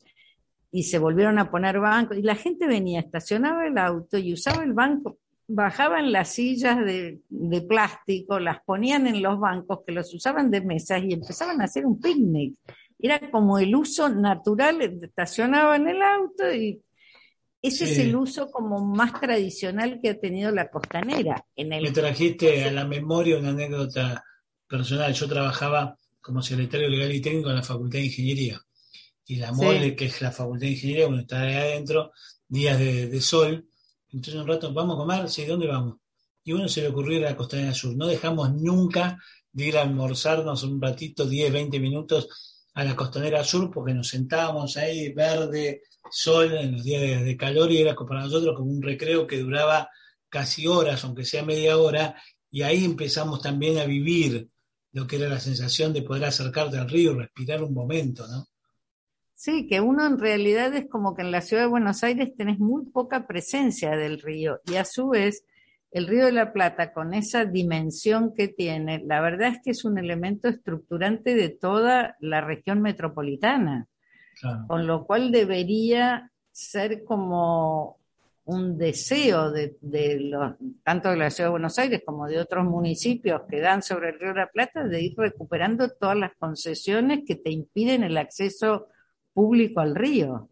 y 0.70 0.84
se 0.84 1.00
volvieron 1.00 1.40
a 1.40 1.50
poner 1.50 1.80
bancos 1.80 2.18
y 2.18 2.24
la 2.24 2.36
gente 2.36 2.68
venía, 2.68 3.00
estacionaba 3.00 3.66
el 3.66 3.78
auto 3.78 4.18
y 4.18 4.34
usaba 4.34 4.62
el 4.62 4.74
banco, 4.74 5.18
bajaban 5.48 6.12
las 6.12 6.34
sillas 6.34 6.84
de, 6.84 7.22
de 7.30 7.62
plástico, 7.62 8.38
las 8.38 8.62
ponían 8.66 9.08
en 9.08 9.22
los 9.22 9.40
bancos 9.40 9.80
que 9.88 9.94
los 9.94 10.14
usaban 10.14 10.52
de 10.52 10.60
mesas 10.60 11.02
y 11.06 11.14
empezaban 11.14 11.62
a 11.62 11.64
hacer 11.64 11.86
un 11.86 12.02
picnic. 12.02 12.58
Era 13.00 13.32
como 13.32 13.60
el 13.60 13.74
uso 13.74 14.10
natural, 14.10 14.82
estacionaban 14.82 15.88
el 15.88 16.02
auto 16.02 16.54
y 16.54 16.82
ese 17.68 17.86
es 17.86 17.98
el 18.00 18.16
uso 18.16 18.50
como 18.52 18.84
más 18.86 19.20
tradicional 19.20 20.00
que 20.02 20.10
ha 20.10 20.20
tenido 20.20 20.52
la 20.52 20.70
costanera. 20.70 21.46
En 21.56 21.74
el... 21.74 21.84
Me 21.84 21.92
trajiste 21.92 22.64
a 22.64 22.72
la 22.72 22.86
memoria 22.86 23.38
una 23.38 23.50
anécdota 23.50 24.24
personal. 24.68 25.14
Yo 25.14 25.28
trabajaba 25.28 25.98
como 26.22 26.42
secretario 26.42 26.90
legal 26.90 27.12
y 27.14 27.22
técnico 27.22 27.50
en 27.50 27.56
la 27.56 27.64
Facultad 27.64 28.00
de 28.00 28.06
Ingeniería. 28.06 28.62
Y 29.28 29.38
la 29.38 29.52
mole, 29.52 29.96
que 29.96 30.06
es 30.06 30.22
la 30.22 30.32
Facultad 30.32 30.68
de 30.68 30.72
Ingeniería, 30.72 31.08
uno 31.08 31.20
está 31.22 31.42
ahí 31.42 31.56
adentro, 31.56 32.12
días 32.48 32.80
de, 32.80 33.22
sol. 33.22 33.68
Entonces 34.10 34.42
un 34.42 34.48
rato, 34.48 34.74
¿vamos 34.74 34.96
a 34.96 34.98
comer? 35.00 35.30
Sí, 35.30 35.46
¿dónde 35.46 35.68
vamos? 35.68 35.98
Y 36.44 36.54
uno 36.54 36.68
se 36.68 36.82
le 36.82 36.90
ocurrió 36.90 37.18
ir 37.20 37.26
a 37.26 37.32
la 37.32 37.38
Costanera 37.38 37.74
Sur. 37.74 37.96
No 37.96 38.06
dejamos 38.06 38.54
nunca 38.54 39.18
de 39.52 39.66
ir 39.66 39.78
a 39.78 39.82
almorzarnos 39.82 40.64
un 40.64 40.82
ratito, 40.82 41.26
10, 41.26 41.52
20 41.52 41.80
minutos 41.80 42.55
a 42.76 42.84
la 42.84 42.96
Costanera 42.96 43.44
Sur, 43.44 43.72
porque 43.72 43.94
nos 43.94 44.10
sentábamos 44.10 44.76
ahí, 44.78 45.12
verde, 45.14 45.84
sol 46.12 46.54
en 46.54 46.74
los 46.74 46.84
días 46.84 47.24
de, 47.24 47.38
calor 47.38 47.72
y 47.72 47.80
era 47.80 47.96
para 47.96 48.22
nosotros 48.22 48.56
como 48.56 48.70
un 48.70 48.82
recreo 48.82 49.26
que 49.26 49.40
duraba 49.40 49.90
casi 50.30 50.68
horas, 50.68 51.04
aunque 51.06 51.24
sea 51.24 51.44
media 51.44 51.78
hora, 51.78 52.22
y 52.52 52.62
ahí 52.64 52.84
empezamos 52.84 53.42
también 53.42 53.78
a 53.80 53.86
vivir 53.86 54.50
lo 54.92 55.08
que 55.08 55.16
era 55.16 55.30
la 55.30 55.40
sensación 55.40 55.94
de 55.94 56.02
poder 56.02 56.26
acercarte 56.26 56.78
al 56.78 56.90
río, 56.90 57.16
respirar 57.16 57.64
un 57.64 57.74
momento, 57.74 58.28
¿no? 58.28 58.46
Sí, 59.34 59.68
que 59.68 59.80
uno 59.80 60.06
en 60.06 60.18
realidad 60.18 60.74
es 60.76 60.90
como 60.90 61.16
que 61.16 61.22
en 61.22 61.32
la 61.32 61.42
ciudad 61.42 61.64
de 61.64 61.70
Buenos 61.70 62.04
Aires 62.04 62.36
tenés 62.36 62.60
muy 62.60 62.86
poca 62.86 63.28
presencia 63.28 63.92
del 63.92 64.22
río 64.22 64.62
y 64.66 64.76
a 64.76 64.86
su 64.86 65.10
vez 65.10 65.44
el 65.92 66.08
río 66.08 66.26
de 66.26 66.32
la 66.32 66.52
Plata 66.52 66.94
con 66.94 67.14
esa 67.14 67.46
dimensión 67.46 68.34
que 68.34 68.48
tiene, 68.48 69.04
la 69.06 69.22
verdad 69.22 69.50
es 69.50 69.60
que 69.64 69.72
es 69.72 69.86
un 69.86 69.98
elemento 69.98 70.50
estructurante 70.50 71.36
de 71.36 71.50
toda 71.50 72.18
la 72.20 72.42
región 72.42 72.82
metropolitana. 72.82 73.88
Con 74.68 74.86
lo 74.86 75.06
cual 75.06 75.32
debería 75.32 76.32
ser 76.52 77.06
como 77.06 78.00
un 78.46 78.78
deseo 78.78 79.52
de, 79.52 79.78
los, 80.20 80.56
tanto 80.84 81.10
de 81.10 81.18
la 81.18 81.30
Ciudad 81.30 81.48
de 81.48 81.52
Buenos 81.52 81.80
Aires 81.80 82.04
como 82.06 82.28
de 82.28 82.40
otros 82.40 82.64
municipios 82.66 83.42
que 83.50 83.60
dan 83.60 83.82
sobre 83.82 84.10
el 84.10 84.20
Río 84.20 84.30
de 84.30 84.42
la 84.42 84.52
Plata 84.52 84.84
de 84.84 85.02
ir 85.02 85.16
recuperando 85.18 85.90
todas 85.90 86.18
las 86.18 86.34
concesiones 86.38 87.22
que 87.26 87.36
te 87.36 87.50
impiden 87.50 88.04
el 88.04 88.18
acceso 88.18 88.88
público 89.34 89.80
al 89.80 89.96
río. 89.96 90.50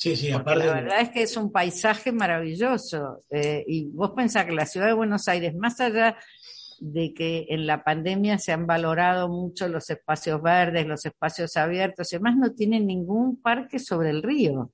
Sí, 0.00 0.16
sí, 0.16 0.30
aparte. 0.32 0.64
La 0.64 0.72
verdad 0.72 1.00
es 1.02 1.10
que 1.10 1.22
es 1.22 1.36
un 1.36 1.52
paisaje 1.52 2.10
maravilloso. 2.10 3.20
Eh, 3.28 3.62
y 3.68 3.90
vos 3.90 4.12
pensás 4.16 4.46
que 4.46 4.52
la 4.52 4.64
ciudad 4.64 4.86
de 4.86 4.94
Buenos 4.94 5.28
Aires, 5.28 5.54
más 5.54 5.78
allá 5.78 6.16
de 6.78 7.12
que 7.12 7.44
en 7.50 7.66
la 7.66 7.84
pandemia 7.84 8.38
se 8.38 8.52
han 8.52 8.66
valorado 8.66 9.28
mucho 9.28 9.68
los 9.68 9.90
espacios 9.90 10.40
verdes, 10.40 10.86
los 10.86 11.04
espacios 11.04 11.54
abiertos 11.58 12.10
y 12.10 12.16
además 12.16 12.36
no 12.38 12.54
tienen 12.54 12.86
ningún 12.86 13.42
parque 13.42 13.78
sobre 13.78 14.08
el 14.08 14.22
río. 14.22 14.72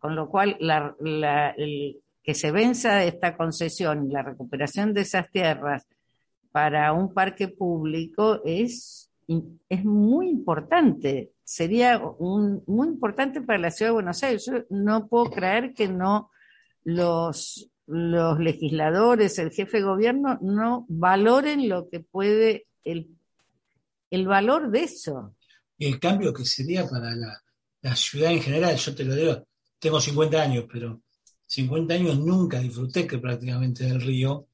Con 0.00 0.16
lo 0.16 0.28
cual, 0.28 0.58
el, 0.58 2.02
que 2.20 2.34
se 2.34 2.50
venza 2.50 3.04
esta 3.04 3.36
concesión 3.36 4.10
y 4.10 4.12
la 4.12 4.24
recuperación 4.24 4.92
de 4.92 5.02
esas 5.02 5.30
tierras 5.30 5.86
para 6.50 6.92
un 6.92 7.14
parque 7.14 7.46
público 7.46 8.42
es, 8.44 9.05
es 9.28 9.84
muy 9.84 10.28
importante. 10.28 11.32
Sería 11.44 11.98
muy 11.98 12.88
importante 12.88 13.40
para 13.40 13.58
la 13.58 13.70
ciudad 13.70 13.90
de 13.90 13.94
Buenos 13.94 14.22
Aires. 14.22 14.46
Yo 14.46 14.64
no 14.70 15.08
puedo 15.08 15.30
creer 15.30 15.74
que 15.74 15.88
no 15.88 16.30
los 16.84 17.70
los 17.86 18.38
legisladores, 18.40 19.38
el 19.38 19.52
jefe 19.52 19.78
de 19.78 19.84
gobierno, 19.84 20.38
no 20.42 20.84
valoren 20.88 21.68
lo 21.68 21.88
que 21.88 22.00
puede, 22.00 22.66
el, 22.84 23.08
el 24.10 24.26
valor 24.26 24.70
de 24.70 24.82
eso. 24.82 25.36
Y 25.78 25.86
el 25.86 26.00
cambio 26.00 26.32
que 26.32 26.44
sería 26.44 26.88
para 26.88 27.14
la, 27.14 27.42
ciudad 27.94 28.32
en 28.32 28.42
general, 28.42 28.76
yo 28.76 28.94
te 28.94 29.04
lo 29.04 29.14
digo, 29.14 29.46
tengo 29.78 30.00
50 30.00 30.42
años, 30.42 30.64
pero 30.70 31.02
50 31.46 31.94
años 31.94 32.18
nunca 32.18 32.58
disfruté 32.58 33.06
que 33.06 33.18
prácticamente 33.18 33.84
del 33.84 34.00
río, 34.00 34.48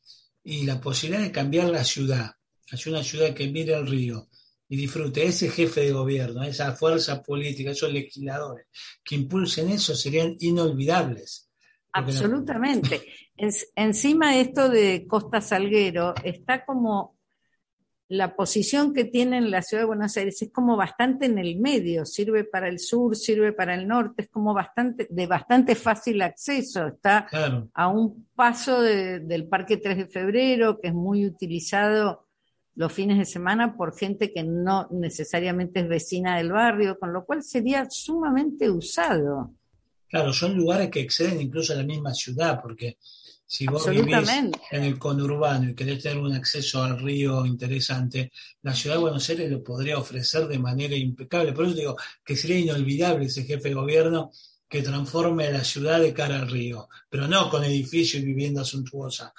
y 0.45 0.67
la 0.67 0.81
posibilidad 0.81 1.23
de 1.23 1.33
cambiar 1.33 1.71
la 1.71 1.85
ciudad, 1.85 2.33
hacia 2.71 2.93
una 2.93 3.03
ciudad 3.03 3.33
que 3.33 3.49
mire 3.49 3.75
el 3.75 3.87
río 3.87 4.29
y 4.73 4.77
disfrute, 4.77 5.27
ese 5.27 5.51
jefe 5.51 5.83
de 5.83 5.93
gobierno, 5.93 6.43
esa 6.43 6.73
fuerza 6.73 7.23
política, 7.23 7.73
esos 7.73 7.93
legisladores 7.93 8.69
que 9.05 9.17
impulsen 9.17 9.69
eso 9.69 9.95
serían 9.95 10.35
inolvidables. 10.41 11.51
Absolutamente. 11.93 13.03
encima 13.77 14.39
esto 14.39 14.71
de 14.71 15.05
Costa 15.07 15.43
Salguero 15.43 16.15
está 16.25 16.65
como 16.65 17.19
la 18.09 18.35
posición 18.35 18.95
que 18.95 19.05
tiene 19.05 19.37
en 19.37 19.51
la 19.51 19.61
ciudad 19.61 19.83
de 19.83 19.89
Buenos 19.89 20.17
Aires 20.17 20.41
es 20.41 20.51
como 20.51 20.75
bastante 20.75 21.27
en 21.27 21.37
el 21.37 21.59
medio, 21.61 22.07
sirve 22.07 22.45
para 22.45 22.69
el 22.69 22.79
sur, 22.79 23.15
sirve 23.15 23.53
para 23.53 23.75
el 23.75 23.87
norte, 23.87 24.23
es 24.23 24.29
como 24.31 24.55
bastante 24.55 25.07
de 25.11 25.27
bastante 25.27 25.75
fácil 25.75 26.23
acceso, 26.23 26.87
está 26.87 27.27
a 27.75 27.89
un 27.89 28.27
paso 28.35 28.81
del 28.81 29.49
Parque 29.49 29.77
3 29.77 29.99
de 29.99 30.07
Febrero, 30.07 30.81
que 30.81 30.89
es 30.89 30.95
muy 30.95 31.27
utilizado 31.27 32.22
los 32.75 32.93
fines 32.93 33.19
de 33.19 33.25
semana 33.25 33.77
por 33.77 33.97
gente 33.97 34.33
que 34.33 34.43
no 34.43 34.89
necesariamente 34.91 35.81
es 35.81 35.89
vecina 35.89 36.39
del 36.39 36.53
barrio, 36.53 36.99
con 36.99 37.13
lo 37.13 37.25
cual 37.25 37.43
sería 37.43 37.89
sumamente 37.91 38.71
usado. 38.71 39.55
Claro, 40.09 40.33
son 40.33 40.55
lugares 40.55 40.91
que 40.91 41.01
exceden 41.01 41.41
incluso 41.41 41.73
a 41.73 41.77
la 41.77 41.85
misma 41.85 42.13
ciudad, 42.15 42.61
porque 42.63 42.99
si 43.47 43.67
vos 43.67 43.87
vivís 43.89 44.31
en 44.71 44.85
el 44.85 44.99
conurbano 44.99 45.69
y 45.69 45.75
querés 45.75 46.03
tener 46.03 46.19
un 46.19 46.33
acceso 46.33 46.83
al 46.83 46.99
río 46.99 47.45
interesante, 47.45 48.33
la 48.63 48.75
ciudad 48.75 48.97
de 48.97 49.03
Buenos 49.03 49.29
Aires 49.29 49.51
lo 49.51 49.63
podría 49.63 49.99
ofrecer 49.99 50.49
de 50.49 50.59
manera 50.59 50.97
impecable. 50.97 51.53
Por 51.53 51.67
eso 51.67 51.75
digo 51.75 51.97
que 52.25 52.37
sería 52.37 52.59
inolvidable 52.59 53.27
ese 53.27 53.45
jefe 53.45 53.69
de 53.69 53.75
gobierno 53.75 54.31
que 54.67 54.81
transforme 54.81 55.51
la 55.53 55.65
ciudad 55.65 56.01
de 56.01 56.15
cara 56.15 56.41
al 56.41 56.51
río, 56.51 56.89
pero 57.11 57.29
no 57.29 57.51
con 57.51 57.63
edificios 57.63 58.23
y 58.23 58.27
viviendas 58.27 58.69
suntuosas. 58.69 59.33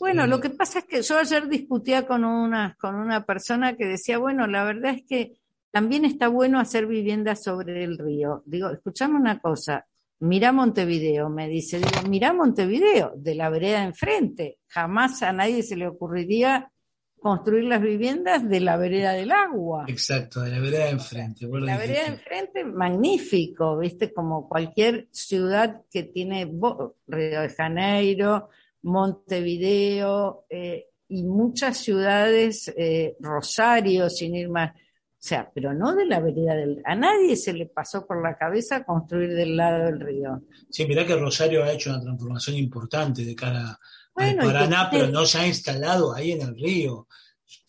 Bueno, 0.00 0.26
lo 0.26 0.40
que 0.40 0.48
pasa 0.48 0.78
es 0.78 0.86
que 0.86 1.02
yo 1.02 1.18
ayer 1.18 1.46
discutía 1.46 2.06
con 2.06 2.24
una, 2.24 2.74
con 2.80 2.94
una 2.94 3.26
persona 3.26 3.76
que 3.76 3.84
decía, 3.84 4.16
bueno, 4.16 4.46
la 4.46 4.64
verdad 4.64 4.94
es 4.94 5.02
que 5.06 5.34
también 5.70 6.06
está 6.06 6.28
bueno 6.28 6.58
hacer 6.58 6.86
viviendas 6.86 7.42
sobre 7.42 7.84
el 7.84 7.98
río. 7.98 8.42
Digo, 8.46 8.70
escuchame 8.70 9.16
una 9.16 9.38
cosa, 9.40 9.86
mira 10.20 10.52
Montevideo, 10.52 11.28
me 11.28 11.48
dice, 11.48 11.78
digo, 11.78 12.08
mira 12.08 12.32
Montevideo, 12.32 13.12
de 13.14 13.34
la 13.34 13.50
vereda 13.50 13.84
enfrente. 13.84 14.58
Jamás 14.68 15.22
a 15.22 15.34
nadie 15.34 15.62
se 15.62 15.76
le 15.76 15.86
ocurriría 15.86 16.72
construir 17.20 17.64
las 17.64 17.82
viviendas 17.82 18.48
de 18.48 18.60
la 18.60 18.78
vereda 18.78 19.12
del 19.12 19.30
agua. 19.30 19.84
Exacto, 19.86 20.40
de 20.40 20.50
la 20.50 20.60
vereda 20.60 20.84
de 20.84 20.90
enfrente. 20.92 21.46
La 21.46 21.76
vereda 21.76 22.04
de 22.04 22.12
enfrente, 22.12 22.64
magnífico, 22.64 23.76
viste, 23.76 24.14
como 24.14 24.48
cualquier 24.48 25.08
ciudad 25.10 25.82
que 25.90 26.04
tiene 26.04 26.46
Río 26.46 27.40
de 27.42 27.48
Janeiro, 27.50 28.48
Montevideo 28.82 30.44
eh, 30.48 30.86
y 31.08 31.24
muchas 31.24 31.78
ciudades, 31.78 32.72
eh, 32.76 33.16
Rosario, 33.20 34.08
sin 34.08 34.34
ir 34.34 34.48
más. 34.48 34.72
O 34.72 35.22
sea, 35.22 35.50
pero 35.52 35.74
no 35.74 35.94
de 35.94 36.06
la 36.06 36.18
vereda 36.20 36.54
del... 36.54 36.80
A 36.84 36.94
nadie 36.94 37.36
se 37.36 37.52
le 37.52 37.66
pasó 37.66 38.06
por 38.06 38.22
la 38.22 38.38
cabeza 38.38 38.84
construir 38.84 39.34
del 39.34 39.54
lado 39.54 39.84
del 39.84 40.00
río. 40.00 40.40
Sí, 40.70 40.86
mirá 40.86 41.04
que 41.04 41.14
Rosario 41.14 41.62
ha 41.62 41.72
hecho 41.72 41.90
una 41.90 42.00
transformación 42.00 42.56
importante 42.56 43.22
de 43.22 43.34
cara 43.34 43.78
al 44.14 44.36
Paraná, 44.36 44.88
pero 44.90 45.08
no 45.08 45.26
se 45.26 45.38
ha 45.38 45.46
instalado 45.46 46.14
ahí 46.14 46.32
en 46.32 46.40
el 46.40 46.54
río. 46.54 47.06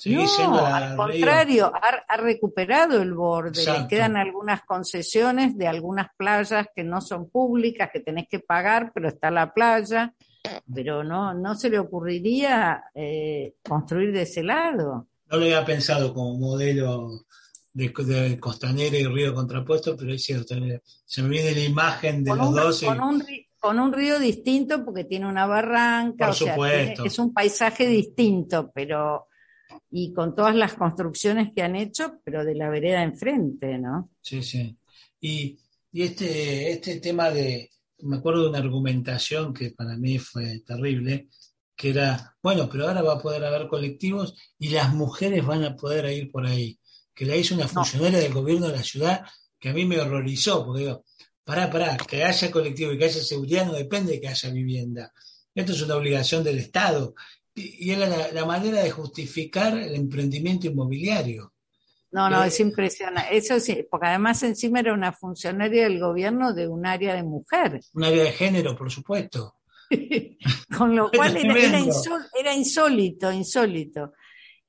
no, 0.05 0.65
al 0.65 0.95
contrario, 0.95 1.73
ha, 1.75 2.17
recuperado 2.17 3.01
el 3.01 3.13
borde. 3.13 3.65
Le 3.65 3.87
quedan 3.87 4.15
algunas 4.15 4.61
concesiones 4.61 5.57
de 5.57 5.67
algunas 5.67 6.07
playas 6.15 6.67
que 6.73 6.85
no 6.85 7.01
son 7.01 7.29
públicas, 7.29 7.89
que 7.91 7.99
tenés 7.99 8.27
que 8.29 8.39
pagar, 8.39 8.91
pero 8.93 9.09
está 9.09 9.29
la 9.29 9.53
playa. 9.53 10.13
Pero 10.73 11.03
no, 11.03 11.33
no 11.33 11.55
se 11.55 11.69
le 11.69 11.79
ocurriría 11.79 12.85
eh, 12.93 13.55
construir 13.63 14.11
de 14.11 14.23
ese 14.23 14.43
lado. 14.43 15.07
No 15.29 15.37
lo 15.37 15.45
había 15.45 15.63
pensado 15.65 16.13
como 16.13 16.37
modelo 16.37 17.25
de, 17.73 18.39
Costanera 18.39 18.97
y 18.97 19.05
Río 19.05 19.33
Contrapuesto, 19.33 19.95
pero 19.95 20.13
es 20.13 20.23
cierto, 20.23 20.55
eh, 20.55 20.81
se 21.05 21.23
me 21.23 21.29
viene 21.29 21.53
la 21.53 21.63
imagen 21.63 22.23
de 22.23 22.35
los 22.35 22.53
dos. 22.53 22.83
Con 23.59 23.79
un, 23.79 23.93
río 23.93 24.17
distinto 24.17 24.83
porque 24.83 25.03
tiene 25.03 25.27
una 25.27 25.45
barranca, 25.45 26.31
es 26.31 27.19
un 27.19 27.31
paisaje 27.31 27.85
distinto, 27.85 28.71
pero 28.73 29.27
y 29.91 30.13
con 30.13 30.35
todas 30.35 30.55
las 30.55 30.73
construcciones 30.73 31.51
que 31.53 31.61
han 31.61 31.75
hecho, 31.75 32.19
pero 32.23 32.43
de 32.43 32.55
la 32.55 32.69
vereda 32.69 33.03
enfrente, 33.03 33.77
¿no? 33.77 34.09
Sí, 34.21 34.41
sí. 34.41 34.75
Y, 35.19 35.59
y 35.91 36.01
este, 36.01 36.71
este 36.71 36.99
tema 36.99 37.29
de, 37.29 37.69
me 38.03 38.17
acuerdo 38.17 38.43
de 38.43 38.49
una 38.49 38.59
argumentación 38.59 39.53
que 39.53 39.71
para 39.71 39.97
mí 39.97 40.19
fue 40.19 40.59
terrible, 40.65 41.29
que 41.75 41.89
era, 41.89 42.35
bueno, 42.41 42.69
pero 42.69 42.87
ahora 42.87 43.01
va 43.01 43.13
a 43.13 43.21
poder 43.21 43.43
haber 43.45 43.67
colectivos 43.67 44.35
y 44.59 44.69
las 44.69 44.93
mujeres 44.93 45.45
van 45.45 45.63
a 45.63 45.75
poder 45.75 46.05
ir 46.11 46.31
por 46.31 46.45
ahí 46.45 46.77
que 47.13 47.25
la 47.25 47.35
hizo 47.35 47.55
una 47.55 47.67
funcionaria 47.67 48.19
del 48.19 48.33
gobierno 48.33 48.67
de 48.67 48.77
la 48.77 48.83
ciudad 48.83 49.25
que 49.59 49.69
a 49.69 49.73
mí 49.73 49.85
me 49.85 49.99
horrorizó, 49.99 50.65
porque 50.65 50.81
digo, 50.81 51.05
pará, 51.43 51.69
pará, 51.69 51.97
que 51.97 52.23
haya 52.23 52.49
colectivo 52.49 52.91
y 52.91 52.97
que 52.97 53.05
haya 53.05 53.21
seguridad 53.21 53.65
no 53.65 53.73
depende 53.73 54.13
de 54.13 54.21
que 54.21 54.27
haya 54.27 54.49
vivienda. 54.49 55.13
Esto 55.53 55.73
es 55.73 55.81
una 55.81 55.97
obligación 55.97 56.43
del 56.43 56.57
Estado. 56.57 57.13
Y, 57.53 57.91
era 57.91 58.31
la, 58.31 58.45
manera 58.45 58.81
de 58.81 58.89
justificar 58.89 59.77
el 59.77 59.93
emprendimiento 59.93 60.67
inmobiliario. 60.67 61.50
No, 62.11 62.29
no, 62.29 62.43
es 62.43 62.59
impresionante. 62.59 63.35
Eso 63.35 63.59
sí, 63.59 63.85
porque 63.89 64.07
además 64.07 64.43
encima 64.43 64.81
era 64.81 64.93
una 64.93 65.13
funcionaria 65.13 65.83
del 65.83 65.99
gobierno 65.99 66.53
de 66.53 66.67
un 66.67 66.85
área 66.85 67.15
de 67.15 67.23
mujer. 67.23 67.79
Un 67.93 68.03
área 68.03 68.23
de 68.23 68.31
género, 68.31 68.75
por 68.75 68.91
supuesto. 68.91 69.55
Con 70.77 70.95
lo 70.95 71.09
cual 71.15 71.37
era, 71.37 71.79
era 72.37 72.53
insólito, 72.53 73.31
insólito. 73.31 74.13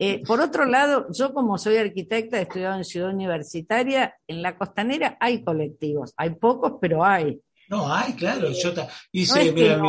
Eh, 0.04 0.20
por 0.26 0.40
otro 0.40 0.64
lado, 0.64 1.06
yo 1.12 1.32
como 1.32 1.58
soy 1.58 1.76
arquitecta, 1.76 2.38
he 2.38 2.42
estudiado 2.42 2.76
en 2.76 2.84
Ciudad 2.84 3.10
Universitaria, 3.10 4.16
en 4.26 4.42
la 4.42 4.58
costanera 4.58 5.16
hay 5.20 5.44
colectivos, 5.44 6.12
hay 6.16 6.30
pocos, 6.30 6.72
pero 6.80 7.04
hay. 7.04 7.40
No, 7.68 7.92
hay, 7.92 8.14
claro. 8.14 8.50
yo 8.50 8.72
hice, 9.12 9.52
mira, 9.52 9.80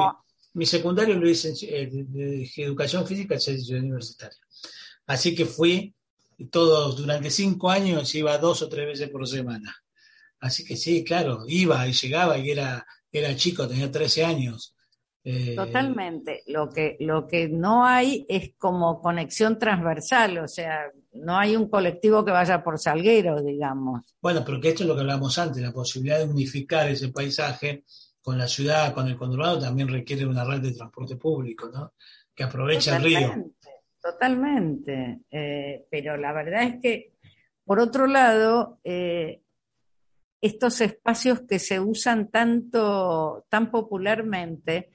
mi, 0.54 0.68
secundario 0.68 1.16
lo 1.16 1.28
hice 1.28 1.54
en 1.68 2.14
de, 2.14 2.48
educación 2.58 3.08
física 3.08 3.34
en 3.34 3.42
Ciudad 3.42 3.82
Universitaria. 3.82 4.38
Así 5.08 5.34
que 5.34 5.46
fui 5.46 5.96
todos, 6.50 6.98
durante 6.98 7.30
cinco 7.30 7.70
años 7.70 8.14
iba 8.16 8.38
dos 8.38 8.62
o 8.62 8.70
tres 8.70 8.88
veces 8.88 9.10
por 9.10 9.28
semana. 9.28 9.76
Así 10.40 10.66
que 10.66 10.76
sí, 10.76 11.04
claro, 11.04 11.46
iba 11.48 11.88
y 11.88 11.94
llegaba 11.94 12.38
y 12.38 12.52
era, 12.52 12.86
era 13.12 13.36
chico, 13.36 13.68
tenía 13.68 13.90
13 13.90 14.26
años. 14.26 14.76
Eh, 15.24 15.56
Totalmente. 15.56 16.44
Lo 16.48 16.70
que, 16.70 16.98
lo 17.00 17.28
que 17.28 17.48
no 17.48 17.86
hay 17.86 18.26
es 18.28 18.52
como 18.58 19.02
conexión 19.02 19.58
transversal, 19.58 20.40
o 20.40 20.48
sea, 20.50 20.92
no 21.14 21.38
hay 21.38 21.56
un 21.56 21.70
colectivo 21.70 22.26
que 22.26 22.32
vaya 22.32 22.62
por 22.62 22.78
Salguero, 22.78 23.42
digamos. 23.42 24.16
Bueno, 24.22 24.44
pero 24.46 24.60
que 24.60 24.70
esto 24.70 24.84
es 24.84 24.90
lo 24.90 24.96
que 24.96 25.02
hablamos 25.02 25.38
antes, 25.38 25.62
la 25.62 25.72
posibilidad 25.72 26.20
de 26.20 26.26
unificar 26.26 26.90
ese 26.90 27.10
paisaje 27.10 27.86
con 28.22 28.38
la 28.38 28.48
ciudad, 28.48 28.94
con 28.94 29.08
el 29.08 29.16
conurbado, 29.16 29.60
también 29.60 29.88
requiere 29.88 30.26
una 30.26 30.44
red 30.44 30.60
de 30.60 30.74
transporte 30.74 31.16
público, 31.16 31.70
¿no? 31.74 31.94
Que 32.36 32.44
aproveche 32.44 32.94
el 32.96 33.04
río. 33.04 33.46
Totalmente. 34.04 35.22
Eh, 35.32 35.86
pero 35.90 36.18
la 36.18 36.34
verdad 36.34 36.64
es 36.64 36.82
que, 36.82 37.14
por 37.64 37.80
otro 37.80 38.06
lado, 38.06 38.80
eh, 38.84 39.42
estos 40.42 40.82
espacios 40.82 41.42
que 41.48 41.58
se 41.58 41.80
usan 41.80 42.30
tanto, 42.30 43.46
tan 43.48 43.72
popularmente, 43.72 44.90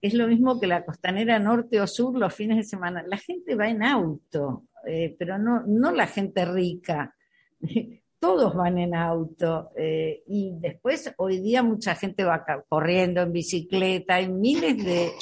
es 0.00 0.14
lo 0.14 0.26
mismo 0.26 0.58
que 0.58 0.66
la 0.66 0.86
costanera 0.86 1.38
norte 1.38 1.80
o 1.82 1.86
sur 1.86 2.18
los 2.18 2.34
fines 2.34 2.56
de 2.56 2.64
semana. 2.64 3.04
La 3.06 3.18
gente 3.18 3.54
va 3.56 3.68
en 3.68 3.82
auto, 3.82 4.64
eh, 4.86 5.14
pero 5.18 5.36
no, 5.36 5.62
no 5.66 5.92
la 5.92 6.06
gente 6.06 6.46
rica. 6.46 7.14
Todos 8.24 8.54
van 8.54 8.78
en 8.78 8.94
auto. 8.94 9.70
Eh, 9.76 10.22
y 10.28 10.52
después, 10.58 11.12
hoy 11.18 11.40
día, 11.40 11.62
mucha 11.62 11.94
gente 11.94 12.24
va 12.24 12.42
corriendo 12.66 13.20
en 13.20 13.32
bicicleta. 13.32 14.14
Hay 14.14 14.30
miles 14.32 14.82
de, 14.82 15.12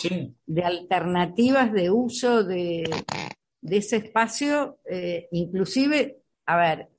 de 0.47 0.63
alternativas 0.63 1.73
de 1.73 1.91
uso 1.91 2.45
de, 2.45 2.89
de 3.61 3.77
ese 3.77 3.97
espacio. 3.97 4.79
Eh, 4.89 5.27
inclusive, 5.33 6.21
a 6.47 6.57
ver, 6.57 6.91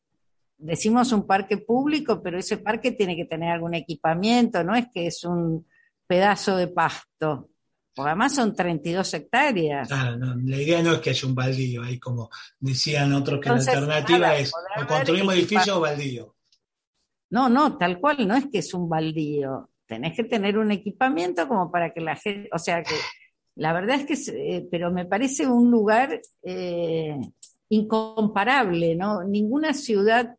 decimos 0.58 1.14
un 1.14 1.26
parque 1.26 1.60
público, 1.60 2.22
pero 2.22 2.38
ese 2.38 2.58
parque 2.58 2.92
tiene 2.92 3.16
que 3.16 3.24
tener 3.24 3.52
algún 3.52 3.74
equipamiento, 3.74 4.62
no 4.62 4.76
es 4.76 4.88
que 4.94 5.08
es 5.08 5.24
un 5.24 5.66
pedazo 6.06 6.58
de 6.58 6.68
pasto. 6.68 7.48
Porque 7.96 8.10
además 8.10 8.34
son 8.34 8.56
32 8.56 9.14
hectáreas. 9.14 9.90
la 9.90 10.58
idea 10.58 10.82
no 10.82 10.94
es 10.94 11.00
que 11.00 11.12
haya 11.12 11.28
un 11.28 11.36
baldío, 11.36 11.84
ahí 11.84 12.00
como 12.00 12.30
decían 12.60 13.14
otros 13.14 13.40
que 13.40 13.50
la 13.50 13.56
alternativa 13.56 14.36
es 14.36 14.52
o 14.54 14.88
construimos 14.88 15.36
edificio 15.36 15.78
o 15.78 15.82
baldío. 15.82 16.36
No, 17.30 17.50
no, 17.50 17.78
tal 17.78 18.00
cual, 18.00 18.28
no 18.28 18.36
es 18.36 18.46
que 18.52 18.60
es 18.60 18.74
un 18.74 18.90
baldío. 18.90 19.70
Tenés 19.86 20.16
que 20.16 20.24
tener 20.24 20.58
un 20.58 20.72
equipamiento 20.72 21.48
como 21.48 21.72
para 21.72 21.94
que 21.94 22.02
la 22.02 22.16
gente, 22.16 22.50
o 22.52 22.60
sea 22.60 22.82
que 22.84 22.96
la 23.56 23.74
verdad 23.74 24.00
es 24.00 24.06
que, 24.06 24.32
eh, 24.56 24.68
pero 24.72 24.92
me 24.92 25.06
parece 25.06 25.46
un 25.46 25.70
lugar 25.70 26.20
eh, 26.42 27.18
incomparable, 27.70 28.96
¿no? 28.96 29.24
Ninguna 29.24 29.74
ciudad 29.74 30.36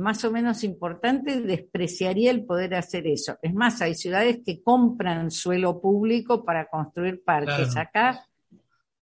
más 0.00 0.24
o 0.24 0.30
menos 0.30 0.64
importante 0.64 1.40
despreciaría 1.40 2.30
el 2.30 2.44
poder 2.44 2.74
hacer 2.74 3.06
eso. 3.06 3.38
Es 3.42 3.54
más, 3.54 3.80
hay 3.82 3.94
ciudades 3.94 4.38
que 4.44 4.62
compran 4.62 5.30
suelo 5.30 5.80
público 5.80 6.44
para 6.44 6.66
construir 6.66 7.22
parques. 7.22 7.76
Acá 7.76 8.26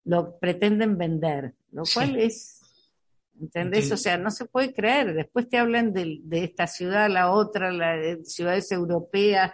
lo 0.04 0.38
pretenden 0.40 0.98
vender, 0.98 1.54
lo 1.72 1.84
cual 1.94 2.18
es, 2.18 2.62
¿entendés? 3.40 3.92
O 3.92 3.98
sea, 3.98 4.18
no 4.18 4.32
se 4.32 4.46
puede 4.46 4.74
creer. 4.74 5.14
Después 5.14 5.48
te 5.48 5.58
hablan 5.58 5.94
de, 5.94 6.22
esta 6.32 6.66
ciudad, 6.66 7.10
la 7.10 7.32
otra, 7.32 7.72
las 7.72 8.34
ciudades 8.34 8.72
europeas, 8.72 9.52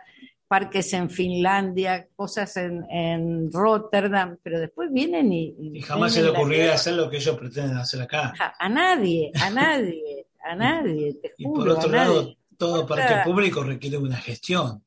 parques 0.48 0.94
en 0.94 1.10
Finlandia, 1.10 2.08
cosas 2.16 2.56
en, 2.56 3.52
Rotterdam, 3.52 4.38
pero 4.42 4.60
después 4.60 4.90
vienen 4.92 5.34
y... 5.34 5.54
Y, 5.60 5.82
jamás 5.82 6.14
se 6.14 6.24
le 6.24 6.30
ocurriría 6.30 6.76
hacer 6.76 6.94
lo 6.94 7.10
que 7.10 7.18
ellos 7.18 7.38
pretenden 7.38 7.78
hacer 7.78 8.02
acá. 8.02 8.34
A 8.58 8.70
nadie, 8.70 9.32
a 9.42 9.50
nadie 9.50 10.25
a 10.46 10.56
nadie, 10.56 11.16
te 11.16 11.34
juro. 11.38 11.38
Y 11.38 11.66
por 11.66 11.70
otro 11.70 11.92
lado, 11.92 12.36
todo 12.58 12.86
parque 12.86 13.16
público 13.24 13.64
requiere 13.64 13.98
una 13.98 14.18
gestión, 14.18 14.84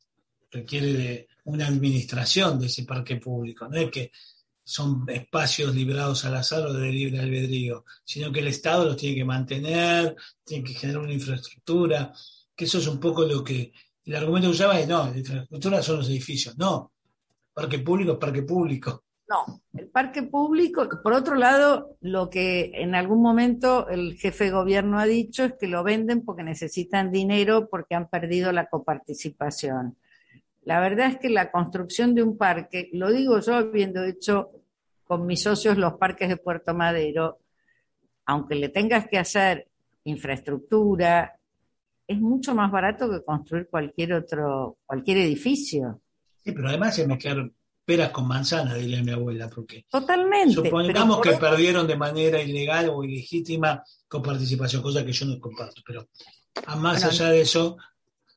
requiere 0.51 0.93
de 0.93 1.29
una 1.45 1.67
administración 1.67 2.59
de 2.59 2.67
ese 2.67 2.85
parque 2.85 3.17
público. 3.17 3.69
No 3.69 3.77
es 3.77 3.91
que 3.91 4.13
son 4.63 5.05
espacios 5.09 5.75
librados 5.75 6.25
al 6.25 6.37
azar 6.37 6.67
o 6.67 6.73
de 6.73 6.93
libre 6.93 7.21
albedrío, 7.21 7.85
sino 8.05 8.31
que 8.31 8.41
el 8.41 8.49
Estado 8.49 8.85
los 8.85 8.97
tiene 8.97 9.17
que 9.17 9.25
mantener, 9.25 10.15
tiene 10.45 10.63
que 10.63 10.75
generar 10.75 11.03
una 11.03 11.13
infraestructura, 11.13 12.13
que 12.55 12.65
eso 12.65 12.79
es 12.79 12.87
un 12.87 13.01
poco 13.01 13.25
lo 13.25 13.43
que 13.43 13.73
el 14.05 14.15
argumento 14.15 14.49
que 14.49 14.55
usaba 14.55 14.79
es, 14.79 14.87
no, 14.87 15.11
la 15.11 15.19
infraestructura 15.19 15.83
son 15.83 15.99
los 15.99 16.09
edificios, 16.09 16.57
no, 16.57 16.93
parque 17.53 17.79
público 17.79 18.13
es 18.13 18.19
parque 18.19 18.43
público. 18.43 19.05
No, 19.29 19.61
el 19.75 19.89
parque 19.89 20.23
público, 20.23 20.89
por 21.03 21.13
otro 21.13 21.35
lado, 21.35 21.97
lo 22.01 22.31
que 22.31 22.71
en 22.75 22.95
algún 22.95 23.21
momento 23.21 23.87
el 23.89 24.15
jefe 24.17 24.45
de 24.45 24.51
gobierno 24.53 24.99
ha 24.99 25.05
dicho 25.05 25.45
es 25.45 25.53
que 25.61 25.67
lo 25.67 25.85
venden 25.85 26.25
porque 26.25 26.43
necesitan 26.43 27.13
dinero 27.13 27.69
porque 27.69 27.95
han 27.95 28.09
perdido 28.09 28.53
la 28.53 28.67
coparticipación. 28.67 29.97
La 30.63 30.81
verdad 30.81 31.09
es 31.09 31.19
que 31.19 31.29
la 31.29 31.51
construcción 31.51 32.15
de 32.15 32.23
un 32.23 32.39
parque, 32.39 32.89
lo 32.95 33.13
digo 33.13 33.39
yo 33.41 33.55
habiendo 33.55 34.03
hecho 34.03 34.51
con 35.05 35.27
mis 35.27 35.43
socios 35.43 35.77
los 35.77 35.95
parques 35.95 36.31
de 36.31 36.39
Puerto 36.39 36.75
Madero, 36.75 37.39
aunque 38.25 38.55
le 38.55 38.71
tengas 38.71 39.09
que 39.09 39.19
hacer 39.19 39.69
infraestructura, 40.05 41.39
es 42.07 42.19
mucho 42.19 42.55
más 42.55 42.71
barato 42.71 43.11
que 43.11 43.23
construir 43.23 43.69
cualquier 43.69 44.15
otro, 44.15 44.79
cualquier 44.87 45.19
edificio. 45.19 46.01
Sí, 46.43 46.53
pero 46.53 46.69
además 46.69 46.97
se 46.97 47.07
mezclar 47.07 47.51
peras 47.89 48.11
con 48.11 48.29
manzana, 48.29 48.75
diría 48.75 49.03
mi 49.03 49.13
abuela, 49.13 49.49
porque 49.49 49.87
Totalmente. 49.89 50.53
supongamos 50.57 51.23
que 51.23 51.33
perdieron 51.39 51.87
de 51.87 51.97
manera 51.97 52.39
ilegal 52.39 52.91
o 52.91 53.03
ilegítima 53.03 53.83
con 54.07 54.21
participación, 54.21 54.83
cosa 54.83 55.07
que 55.07 55.13
yo 55.13 55.25
no 55.25 55.41
comparto, 55.41 55.81
pero 55.87 56.07
a 56.67 56.77
más 56.77 57.01
Bueno, 57.01 57.09
allá 57.09 57.31
de 57.31 57.41
eso, 57.41 57.79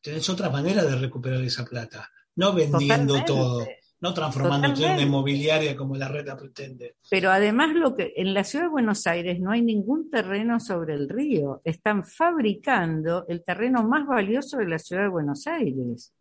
tenés 0.02 0.30
otras 0.30 0.54
maneras 0.54 0.90
de 0.90 0.96
recuperar 0.96 1.44
esa 1.44 1.66
plata, 1.66 2.10
no 2.38 2.54
vendiendo 2.54 3.16
Totalmente. 3.16 3.26
todo, 3.26 3.68
no 4.00 4.14
transformándote 4.14 4.86
en 4.86 4.92
una 4.94 5.02
inmobiliaria 5.02 5.76
como 5.76 5.98
la 5.98 6.08
reta 6.08 6.38
pretende. 6.38 6.96
Pero 7.10 7.30
además 7.30 7.76
lo 7.76 7.94
que 7.94 8.14
en 8.16 8.34
la 8.34 8.46
ciudad 8.46 8.66
de 8.66 8.72
Buenos 8.72 9.06
Aires 9.06 9.42
no 9.42 9.52
hay 9.52 9.62
ningún 9.62 10.10
terreno 10.10 10.62
sobre 10.62 10.94
el 10.94 11.10
río. 11.10 11.60
Están 11.66 12.06
fabricando 12.06 13.26
el 13.28 13.44
terreno 13.44 13.84
más 13.84 14.08
valioso 14.08 14.60
de 14.60 14.70
la 14.70 14.80
ciudad 14.80 15.02
de 15.02 15.10
Buenos 15.10 15.46
Aires, 15.46 16.14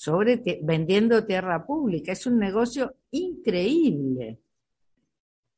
sobre 0.00 0.40
vendiendo 0.62 1.24
tierra 1.26 1.66
pública. 1.66 2.12
Es 2.12 2.24
un 2.24 2.38
negocio 2.38 2.94
increíble. 3.10 4.38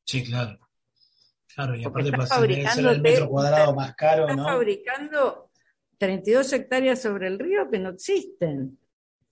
Sí, 0.03 0.23
claro. 0.23 0.57
Claro, 1.53 1.75
y 1.75 1.83
Porque 1.83 2.09
aparte 2.09 2.27
para 2.27 2.91
el 2.91 3.01
metro 3.01 3.29
cuadrado 3.29 3.75
más 3.75 3.93
caro, 3.95 4.23
Están 4.23 4.37
¿no? 4.37 4.45
fabricando 4.45 5.51
32 5.99 6.53
hectáreas 6.53 6.99
sobre 7.03 7.27
el 7.27 7.37
río 7.37 7.69
que 7.69 7.77
no 7.77 7.89
existen. 7.89 8.79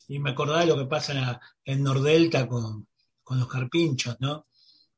Y 0.07 0.19
me 0.19 0.29
acordaba 0.29 0.59
de 0.59 0.67
lo 0.67 0.77
que 0.77 0.85
pasa 0.85 1.13
en, 1.13 1.21
la- 1.21 1.41
en 1.65 1.81
Nordelta 1.83 2.47
con, 2.47 2.87
con 3.23 3.39
los 3.39 3.47
carpinchos, 3.47 4.15
¿no? 4.19 4.45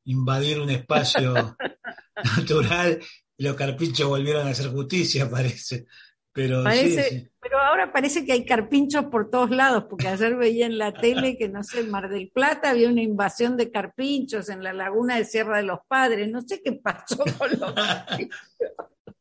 Invadir 0.04 0.60
un 0.60 0.68
espacio 0.68 1.56
natural 2.36 3.00
y 3.38 3.44
los 3.44 3.54
carpinchos 3.56 4.08
volvieron 4.08 4.46
a 4.46 4.50
hacer 4.50 4.70
justicia, 4.70 5.30
parece. 5.30 5.86
Pero 6.32 6.64
Parece, 6.64 7.02
sí, 7.02 7.18
sí. 7.18 7.28
Pero 7.40 7.58
ahora 7.58 7.92
parece 7.92 8.24
que 8.24 8.32
hay 8.32 8.44
carpinchos 8.46 9.06
por 9.06 9.30
todos 9.30 9.50
lados, 9.50 9.84
porque 9.90 10.08
ayer 10.08 10.36
veía 10.36 10.66
en 10.66 10.78
la 10.78 10.92
tele 11.00 11.36
que, 11.36 11.48
no 11.48 11.62
sé, 11.62 11.80
en 11.80 11.90
Mar 11.90 12.08
del 12.08 12.30
Plata 12.30 12.70
había 12.70 12.88
una 12.88 13.02
invasión 13.02 13.56
de 13.56 13.70
carpinchos 13.70 14.48
en 14.48 14.62
la 14.62 14.72
laguna 14.72 15.16
de 15.16 15.24
Sierra 15.24 15.58
de 15.58 15.64
los 15.64 15.80
Padres. 15.86 16.30
No 16.30 16.40
sé 16.40 16.62
qué 16.62 16.72
pasó 16.72 17.18
con 17.38 17.50
los 17.58 17.72
carpinchos. 17.72 18.40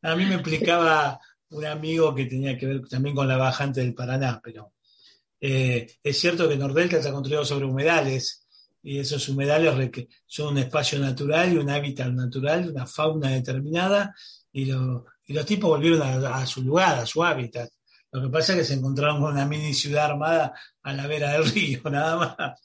A 0.03 0.15
mí 0.15 0.25
me 0.25 0.35
explicaba 0.35 1.19
un 1.49 1.65
amigo 1.65 2.15
que 2.15 2.25
tenía 2.25 2.57
que 2.57 2.65
ver 2.65 2.81
también 2.87 3.15
con 3.15 3.27
la 3.27 3.37
bajante 3.37 3.81
del 3.81 3.93
Paraná, 3.93 4.39
pero 4.43 4.73
eh, 5.39 5.87
es 6.03 6.19
cierto 6.19 6.47
que 6.47 6.55
Nordelta 6.55 6.97
está 6.97 7.11
construido 7.11 7.43
sobre 7.43 7.65
humedales 7.65 8.47
y 8.83 8.99
esos 8.99 9.27
humedales 9.29 10.07
son 10.25 10.53
un 10.53 10.57
espacio 10.59 10.97
natural 10.99 11.53
y 11.53 11.57
un 11.57 11.69
hábitat 11.69 12.11
natural, 12.11 12.69
una 12.69 12.85
fauna 12.87 13.31
determinada 13.31 14.13
y, 14.51 14.65
lo- 14.65 15.05
y 15.31 15.33
los 15.33 15.45
tipos 15.45 15.69
volvieron 15.69 16.01
a, 16.01 16.35
a 16.37 16.45
su 16.45 16.61
lugar, 16.63 16.99
a 16.99 17.05
su 17.05 17.23
hábitat. 17.23 17.69
Lo 18.11 18.21
que 18.23 18.29
pasa 18.29 18.51
es 18.53 18.59
que 18.59 18.65
se 18.65 18.73
encontraron 18.73 19.21
con 19.21 19.31
una 19.33 19.45
mini 19.45 19.73
ciudad 19.73 20.05
armada 20.11 20.53
a 20.83 20.93
la 20.93 21.07
vera 21.07 21.31
del 21.33 21.45
río, 21.53 21.79
nada 21.89 22.17
más. 22.17 22.59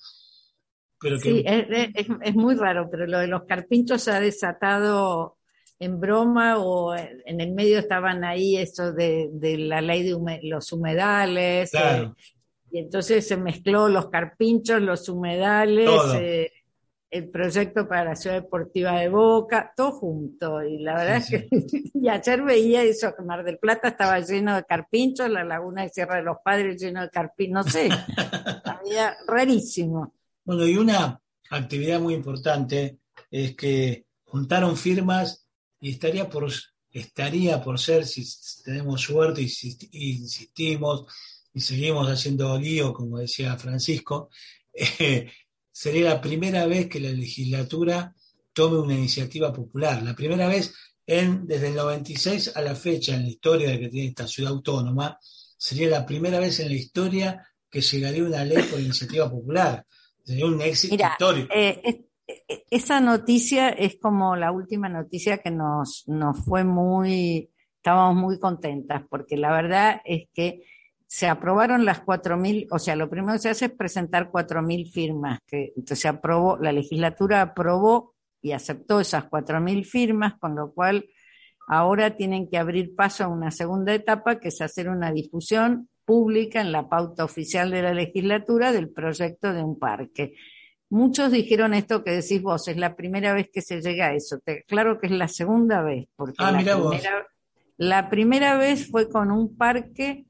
Pero 1.01 1.17
que 1.19 1.23
Sí, 1.31 1.45
es, 1.47 1.67
es- 1.95 2.07
es 2.23 2.35
muy 2.35 2.55
raro, 2.57 2.89
pero 2.91 3.07
lo 3.07 3.19
de 3.19 3.27
los 3.29 3.45
carpinchos 3.45 4.03
se 4.03 4.11
ha 4.11 4.21
desatado 4.21 5.37
en 5.79 6.01
broma 6.01 6.59
o 6.59 6.95
en 6.97 7.41
el 7.41 7.53
medio 7.53 7.79
estaban 7.79 8.25
ahí 8.25 8.57
eso 8.57 8.93
de, 8.93 9.29
de 9.33 9.59
la 9.59 9.81
ley 9.83 10.03
de 10.03 10.41
los 10.45 10.73
humedales. 10.73 11.71
Claro. 11.71 12.05
eh, 12.19 12.23
y 12.73 12.79
entonces 12.81 13.27
se 13.29 13.37
mezcló 13.37 13.89
los 13.89 14.09
carpinchos, 14.09 14.83
los 14.83 15.09
humedales, 15.09 15.89
eh, 16.19 16.51
el 17.11 17.31
proyecto 17.31 17.87
para 17.87 18.05
la 18.05 18.17
ciudad 18.17 18.43
deportiva 18.43 18.99
de 18.99 19.09
Boca, 19.09 19.73
todo 19.77 19.93
junto. 19.93 20.63
Y 20.63 20.79
la 20.79 20.95
verdad 20.95 21.23
Sí, 21.23 21.37
es 21.37 21.45
que 21.51 21.91
y 21.95 22.09
ayer 22.09 22.43
veía 22.43 22.83
eso, 22.83 23.15
que 23.15 23.23
Mar 23.23 23.45
del 23.45 23.59
Plata 23.59 23.89
estaba 23.89 24.19
lleno 24.21 24.57
de 24.57 24.65
carpinchos, 24.65 25.31
la 25.31 25.45
laguna 25.45 25.83
de 25.83 25.89
Sierra 25.91 26.17
de 26.17 26.23
los 26.23 26.39
Padres 26.45 26.81
lleno 26.81 27.03
de 27.03 27.11
carpinchos, 27.11 27.67
no 27.67 27.71
sé, 27.71 27.89
había 28.65 29.17
rarísimo. 29.27 30.15
Bueno, 30.45 30.67
y 30.67 30.77
una 30.77 31.21
actividad 31.51 32.01
muy 32.01 32.15
importante 32.15 32.99
es 33.31 33.57
que 33.57 34.07
juntaron 34.25 34.77
firmas 34.77 35.47
y 35.81 35.91
estaría 35.91 36.29
por, 36.29 36.51
estaría 36.91 37.63
por 37.63 37.79
ser, 37.79 38.05
si 38.05 38.25
tenemos 38.65 39.01
suerte 39.01 39.43
y 39.43 39.49
si 39.49 39.77
y 39.93 40.17
insistimos 40.19 41.07
y 41.53 41.61
seguimos 41.61 42.09
haciendo 42.09 42.59
lío, 42.59 42.93
como 42.93 43.19
decía 43.19 43.57
Francisco, 43.57 44.29
eh, 44.75 45.31
sería 45.79 46.09
la 46.09 46.21
primera 46.23 46.67
vez 46.67 46.89
que 46.89 47.01
la 47.01 47.11
legislatura 47.11 48.15
tome 48.55 48.79
una 48.79 48.95
iniciativa 48.95 49.53
popular. 49.53 50.03
La 50.03 50.15
primera 50.15 50.49
vez 50.49 50.73
en, 51.07 51.47
desde 51.47 51.69
el 51.69 51.75
96 51.75 52.57
a 52.57 52.63
la 52.63 52.75
fecha 52.75 53.15
en 53.15 53.25
la 53.25 53.29
historia 53.29 53.69
de 53.69 53.81
que 53.81 53.89
tiene 53.91 54.09
esta 54.09 54.27
ciudad 54.27 54.53
autónoma, 54.53 55.19
sería 55.59 55.91
la 55.91 56.07
primera 56.07 56.39
vez 56.39 56.61
en 56.61 56.69
la 56.69 56.75
historia 56.77 57.47
que 57.69 57.83
llegaría 57.83 58.25
una 58.25 58.43
ley 58.43 58.63
por 58.71 58.81
iniciativa 58.81 59.31
popular. 59.31 59.85
Sería 60.25 60.47
un 60.47 60.63
éxito 60.63 60.95
Mira, 60.95 61.11
histórico. 61.13 61.53
Eh, 61.55 61.81
es- 61.85 61.97
eh, 62.49 62.65
esa 62.71 62.99
noticia 63.01 63.69
es 63.69 63.99
como 64.01 64.35
la 64.35 64.53
última 64.53 64.89
noticia 64.89 65.39
que 65.39 65.51
nos, 65.51 66.05
nos 66.07 66.43
fue 66.43 66.65
muy, 66.65 67.51
estábamos 67.77 68.17
muy 68.17 68.39
contentas, 68.39 69.03
porque 69.11 69.37
la 69.37 69.53
verdad 69.53 70.01
es 70.07 70.29
que 70.33 70.63
se 71.07 71.29
aprobaron 71.29 71.85
las 71.85 72.03
4.000, 72.05 72.67
o 72.71 72.79
sea, 72.79 72.97
lo 72.97 73.09
primero 73.09 73.35
que 73.35 73.39
se 73.41 73.51
hace 73.51 73.65
es 73.67 73.73
presentar 73.73 74.31
4.000 74.31 74.91
firmas, 74.91 75.39
que 75.47 75.67
entonces 75.77 76.01
se 76.01 76.09
aprobó, 76.09 76.57
la 76.59 76.73
legislatura 76.73 77.43
aprobó 77.43 78.15
y 78.43 78.53
aceptó 78.53 79.01
esas 79.01 79.25
4.000 79.25 79.85
firmas, 79.85 80.35
con 80.39 80.55
lo 80.57 80.73
cual 80.73 81.07
ahora 81.69 82.17
tienen 82.17 82.49
que 82.49 82.59
abrir 82.59 82.95
paso 82.95 83.25
a 83.25 83.29
una 83.29 83.51
segunda 83.51 83.95
etapa, 83.95 84.39
que 84.41 84.49
es 84.49 84.61
hacer 84.61 84.89
una 84.89 85.13
difusión 85.13 85.89
pública 86.05 86.61
en 86.61 86.71
la 86.73 86.89
pauta 86.89 87.25
oficial 87.25 87.71
de 87.71 87.83
la 87.83 87.93
legislatura 87.95 88.73
del 88.73 88.91
proyecto 88.91 89.53
de 89.53 89.63
un 89.63 89.79
parque. 89.79 90.35
Muchos 90.89 91.33
dijeron 91.33 91.75
esto 91.75 92.05
que 92.05 92.13
decís 92.13 92.41
vos, 92.43 92.69
es 92.69 92.77
la 92.77 92.95
primera 92.95 93.33
vez 93.33 93.49
que 93.53 93.61
se 93.61 93.81
llega 93.81 94.07
a 94.07 94.15
eso. 94.15 94.39
Te- 94.45 94.63
claro 94.65 95.01
que 95.01 95.07
es 95.07 95.13
la 95.13 95.27
segunda 95.27 95.83
vez, 95.83 96.07
porque 96.15 96.37
Ah, 96.39 96.53
la, 96.53 96.59
primera, 96.61 97.27
la 97.77 98.09
primera 98.11 98.57
vez 98.57 98.89
fue 98.89 99.09
con 99.09 99.33
un 99.33 99.57
parque 99.57 100.27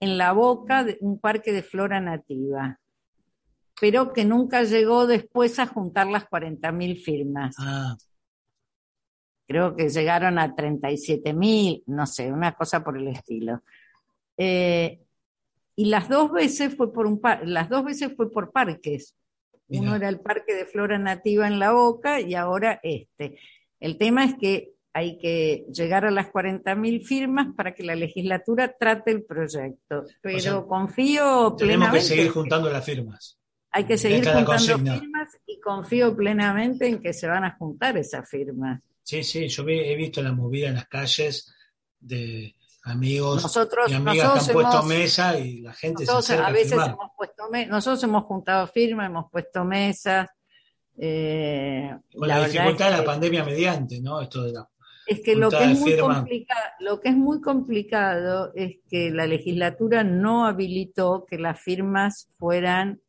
en 0.00 0.18
la 0.18 0.32
boca, 0.32 0.84
de, 0.84 0.98
un 1.00 1.20
parque 1.20 1.52
de 1.52 1.62
flora 1.62 2.00
nativa, 2.00 2.80
pero 3.80 4.12
que 4.12 4.24
nunca 4.24 4.62
llegó 4.64 5.06
después 5.06 5.58
a 5.58 5.66
juntar 5.66 6.06
las 6.08 6.24
40.000 6.28 6.96
firmas. 6.96 7.54
Ah, 7.58 7.96
Creo 9.46 9.74
que 9.74 9.88
llegaron 9.88 10.38
a 10.38 10.54
37.000, 10.54 11.82
no 11.86 12.06
sé, 12.06 12.30
una 12.32 12.52
cosa 12.54 12.84
por 12.84 12.96
el 12.96 13.08
estilo. 13.08 13.62
Eh, 14.36 15.00
y 15.76 15.86
las 15.86 16.08
dos 16.08 16.30
veces 16.30 16.76
fue 16.76 16.92
por 16.92 17.06
un 17.06 17.20
par- 17.20 17.46
las 17.46 17.68
dos 17.68 17.84
veces 17.84 18.14
fue 18.16 18.30
por 18.30 18.52
parques. 18.52 19.16
Uno 19.68 19.94
era 19.96 20.08
el 20.08 20.20
parque 20.20 20.54
de 20.54 20.66
flora 20.66 20.98
nativa 20.98 21.46
en 21.46 21.58
la 21.58 21.72
boca 21.72 22.20
y 22.20 22.34
ahora 22.34 22.80
este. 22.82 23.38
El 23.80 23.98
tema 23.98 24.24
es 24.24 24.34
que 24.34 24.72
hay 24.92 25.18
que 25.18 25.66
llegar 25.72 26.04
a 26.04 26.10
las 26.10 26.26
40.000 26.32 27.04
firmas 27.04 27.48
para 27.56 27.72
que 27.74 27.84
la 27.84 27.94
legislatura 27.94 28.74
trate 28.78 29.12
el 29.12 29.24
proyecto. 29.24 30.04
Pero 30.20 30.40
sea, 30.40 30.62
confío 30.66 31.54
tenemos 31.56 31.56
que 31.56 31.64
plenamente. 31.64 32.00
seguir 32.06 32.30
juntando 32.30 32.70
las 32.70 32.84
firmas. 32.84 33.38
hay 33.72 33.84
que 33.84 33.96
seguir 33.96 34.24
juntando 34.24 34.46
consigna. 34.46 34.98
firmas 34.98 35.38
y 35.46 35.60
confío 35.60 36.16
plenamente 36.16 36.88
en 36.88 37.00
que 37.00 37.12
se 37.12 37.28
van 37.28 37.44
a 37.44 37.56
juntar 37.56 37.96
esas 37.96 38.28
firmas. 38.28 38.80
Sí, 39.04 39.22
sí, 39.22 39.46
yo 39.48 39.62
he 39.68 39.94
visto 39.94 40.20
la 40.22 40.32
movida 40.32 40.68
en 40.68 40.74
las 40.74 40.88
calles 40.88 41.54
de 42.00 42.56
amigos 42.82 43.42
Nosotros, 43.42 43.90
y 43.90 43.94
amigas 43.94 44.16
nosotros 44.16 44.44
que 44.44 44.50
han 44.50 44.54
puesto 44.54 44.72
hemos- 44.78 44.86
mesa 44.86 45.38
y 45.38 45.60
la 45.60 45.72
gente 45.74 46.02
Nosotros 46.02 46.24
se 46.26 46.32
acerca 46.32 46.48
a 46.48 46.52
veces 46.52 46.72
a 46.72 46.76
firmar. 46.76 46.90
hemos 46.90 47.10
puesto 47.16 47.42
nosotros 47.68 48.02
hemos 48.04 48.24
juntado 48.24 48.66
firmas, 48.66 49.06
hemos 49.06 49.30
puesto 49.30 49.64
mesas. 49.64 50.28
eh, 51.02 51.96
Con 52.14 52.28
la, 52.28 52.44
dificultad 52.46 52.86
de 52.86 52.90
la 52.92 52.98
que- 52.98 53.04
pandemia 53.04 53.44
mediante, 53.44 54.00
¿no? 54.00 54.20
Esto 54.20 54.42
de 54.42 54.52
la... 54.52 54.68
Es 55.10 55.20
que 55.22 55.34
lo 55.34 55.50
que 55.50 55.64
es 55.64 55.78
muy 55.80 55.96
lo 56.80 57.00
que 57.00 57.08
es 57.08 57.16
muy 57.16 57.40
complicado 57.40 58.52
es 58.54 58.76
que 58.88 59.10
la 59.10 59.26
legislatura 59.26 60.04
no 60.04 60.46
habilitó 60.46 61.26
que 61.28 61.36
las 61.38 61.60
firmas 61.60 62.28
fueran 62.38 63.00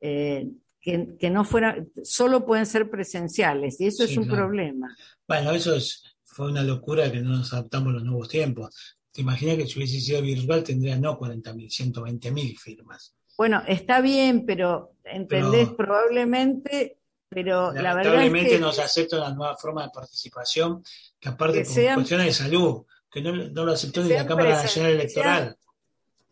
eh, 0.00 0.48
que, 0.80 1.16
que 1.18 1.30
no 1.30 1.44
fueran, 1.44 1.88
solo 2.04 2.44
pueden 2.44 2.66
ser 2.66 2.90
presenciales, 2.90 3.80
y 3.80 3.86
eso 3.86 4.04
Sí, 4.06 4.12
es 4.12 4.18
un 4.18 4.26
claro. 4.26 4.42
problema. 4.44 4.94
Bueno, 5.26 5.50
eso 5.52 5.74
es, 5.74 6.16
fue 6.22 6.50
una 6.50 6.62
locura 6.62 7.10
que 7.10 7.20
no 7.20 7.30
nos 7.30 7.52
adaptamos 7.52 7.88
a 7.88 7.92
los 7.94 8.04
nuevos 8.04 8.28
tiempos. 8.28 8.96
¿Te 9.10 9.22
imaginas 9.22 9.56
que 9.56 9.66
si 9.66 9.78
hubiese 9.78 9.98
sido 10.00 10.20
virtual 10.22 10.62
tendría 10.62 10.96
no 10.98 11.18
40.000, 11.18 11.70
120.000 11.70 12.58
firmas? 12.58 13.14
Bueno, 13.38 13.62
está 13.66 14.00
bien, 14.02 14.44
pero 14.46 14.92
entendés 15.04 15.68
Pero- 15.68 15.76
probablemente, 15.76 16.98
pero 17.28 17.72
la 17.72 17.94
verdad 17.94 17.98
es 18.00 18.06
Lamentablemente 18.06 18.50
que 18.50 18.60
no 18.60 18.72
se 18.72 18.82
acepta 18.82 19.16
una 19.18 19.34
nueva 19.34 19.56
forma 19.56 19.82
de 19.84 19.90
participación 19.90 20.82
que 21.18 21.28
aparte 21.28 21.58
Que 21.58 21.64
por 21.64 21.74
sean- 21.74 21.94
cuestiones 21.96 22.26
de 22.26 22.32
salud, 22.32 22.84
que 23.10 23.20
no, 23.22 23.32
no 23.32 23.64
lo 23.64 23.72
aceptó 23.72 24.02
ni 24.02 24.10
la 24.10 24.26
Cámara 24.26 24.50
Nacional 24.62 24.92
Electoral. 24.92 25.56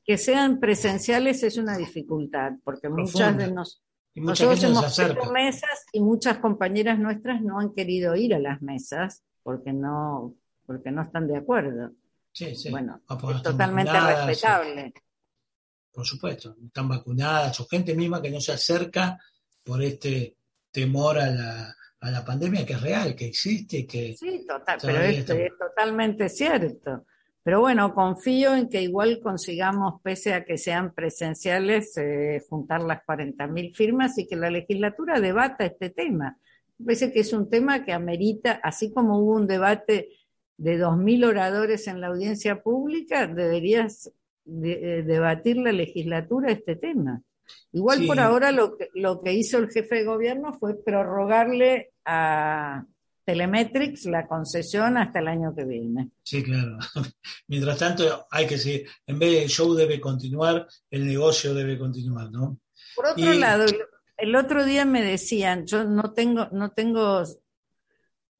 que 0.06 0.18
sean 0.18 0.60
presenciales 0.60 1.42
es 1.42 1.56
una 1.56 1.76
dificultad, 1.78 2.52
porque 2.62 2.88
muchas 2.88 3.36
de 3.38 3.50
nos, 3.50 3.82
Y 4.14 4.20
mucha 4.20 4.44
nosotros 4.44 4.60
gente 4.60 5.14
no 5.14 5.20
hemos 5.22 5.32
mesas 5.32 5.86
y 5.92 6.00
muchas 6.00 6.38
compañeras 6.38 6.98
nuestras 6.98 7.40
no 7.42 7.58
han 7.58 7.72
querido 7.72 8.14
ir 8.14 8.34
a 8.34 8.38
las 8.38 8.60
mesas 8.62 9.22
porque 9.42 9.72
no, 9.72 10.34
porque 10.66 10.90
no 10.90 11.02
están 11.02 11.26
de 11.26 11.36
acuerdo. 11.38 11.90
Sí, 12.32 12.54
sí. 12.54 12.70
Bueno, 12.70 13.00
Ah, 13.08 13.18
no 13.20 13.30
es 13.30 13.42
totalmente 13.42 13.92
respetable. 13.98 14.92
Por 15.92 16.04
supuesto, 16.06 16.56
están 16.66 16.88
vacunadas 16.88 17.58
o 17.60 17.66
gente 17.66 17.94
misma 17.94 18.20
que 18.20 18.30
no 18.30 18.40
se 18.40 18.52
acerca 18.52 19.18
por 19.62 19.82
este 19.82 20.36
temor 20.74 21.18
a 21.18 21.30
la, 21.30 21.76
a 22.00 22.10
la 22.10 22.24
pandemia 22.24 22.66
que 22.66 22.74
es 22.74 22.82
real, 22.82 23.14
que 23.14 23.26
existe, 23.26 23.86
que... 23.86 24.14
Sí, 24.18 24.44
total, 24.46 24.78
pero 24.82 25.00
es, 25.00 25.30
es 25.30 25.52
totalmente 25.58 26.28
cierto. 26.28 27.06
Pero 27.44 27.60
bueno, 27.60 27.94
confío 27.94 28.54
en 28.54 28.68
que 28.68 28.82
igual 28.82 29.20
consigamos, 29.22 30.00
pese 30.02 30.34
a 30.34 30.44
que 30.44 30.58
sean 30.58 30.94
presenciales, 30.94 31.96
eh, 31.98 32.42
juntar 32.48 32.82
las 32.82 33.02
40.000 33.06 33.74
firmas 33.74 34.18
y 34.18 34.26
que 34.26 34.34
la 34.34 34.50
legislatura 34.50 35.20
debata 35.20 35.64
este 35.64 35.90
tema. 35.90 36.38
Me 36.78 36.86
parece 36.86 37.12
que 37.12 37.20
es 37.20 37.32
un 37.32 37.48
tema 37.48 37.84
que 37.84 37.92
amerita, 37.92 38.60
así 38.62 38.92
como 38.92 39.18
hubo 39.18 39.36
un 39.36 39.46
debate 39.46 40.08
de 40.56 40.78
2.000 40.78 41.26
oradores 41.26 41.86
en 41.86 42.00
la 42.00 42.08
audiencia 42.08 42.62
pública, 42.62 43.26
deberías 43.26 44.10
de, 44.44 44.98
eh, 44.98 45.02
debatir 45.02 45.58
la 45.58 45.72
legislatura 45.72 46.50
este 46.50 46.76
tema. 46.76 47.22
Igual 47.72 47.98
Sí. 48.00 48.06
por 48.06 48.20
ahora 48.20 48.52
lo 48.52 48.76
que, 48.76 48.88
lo 48.94 49.20
que 49.22 49.32
hizo 49.32 49.58
el 49.58 49.70
jefe 49.70 49.96
de 49.96 50.04
gobierno 50.04 50.52
fue 50.54 50.82
prorrogarle 50.82 51.92
a 52.04 52.84
Telemetrics 53.24 54.04
la 54.06 54.26
concesión 54.26 54.98
hasta 54.98 55.18
el 55.18 55.28
año 55.28 55.54
que 55.56 55.64
viene. 55.64 56.10
Sí, 56.22 56.42
claro. 56.42 56.78
Mientras 57.48 57.78
tanto, 57.78 58.26
hay 58.30 58.46
que 58.46 58.58
seguir. 58.58 58.86
En 59.06 59.18
vez 59.18 59.30
de 59.32 59.42
el 59.44 59.48
show 59.48 59.74
debe 59.74 59.98
continuar, 60.00 60.66
el 60.90 61.06
negocio 61.06 61.54
debe 61.54 61.78
continuar, 61.78 62.30
¿no? 62.30 62.58
Por 62.94 63.06
otro 63.06 63.32
Y- 63.32 63.38
lado, 63.38 63.64
el 64.16 64.36
otro 64.36 64.64
día 64.64 64.84
me 64.84 65.02
decían, 65.02 65.66
yo 65.66 65.84
no 65.84 66.12
tengo, 66.12 66.48
no 66.52 66.70
tengo, 66.72 67.22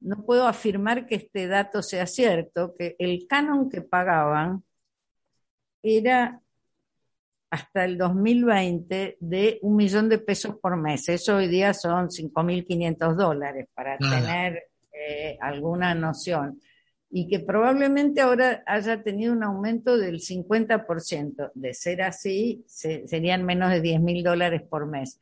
no 0.01 0.23
puedo 0.25 0.47
afirmar 0.47 1.07
que 1.07 1.15
este 1.15 1.47
dato 1.47 1.81
sea 1.81 2.05
cierto, 2.07 2.75
que 2.77 2.95
el 2.99 3.25
canon 3.27 3.69
que 3.69 3.81
pagaban 3.81 4.63
era 5.83 6.41
hasta 7.49 7.85
el 7.85 7.97
2020 7.97 9.17
de 9.19 9.59
un 9.61 9.75
millón 9.75 10.09
de 10.09 10.17
pesos 10.19 10.55
por 10.61 10.75
mes. 10.77 11.07
Eso 11.09 11.37
hoy 11.37 11.47
día 11.47 11.73
son 11.73 12.09
5.500 12.09 13.15
dólares 13.15 13.67
para 13.73 13.97
Nada. 13.99 14.21
tener 14.21 14.63
eh, 14.91 15.37
alguna 15.41 15.93
noción. 15.95 16.59
Y 17.09 17.27
que 17.27 17.39
probablemente 17.39 18.19
ahora 18.19 18.63
haya 18.65 19.01
tenido 19.03 19.31
un 19.31 19.43
aumento 19.43 19.97
del 19.97 20.19
50%. 20.19 21.51
De 21.53 21.73
ser 21.73 22.01
así, 22.01 22.63
se- 22.67 23.07
serían 23.07 23.45
menos 23.45 23.69
de 23.71 23.81
10.000 23.81 24.23
dólares 24.23 24.63
por 24.63 24.85
mes. 24.87 25.19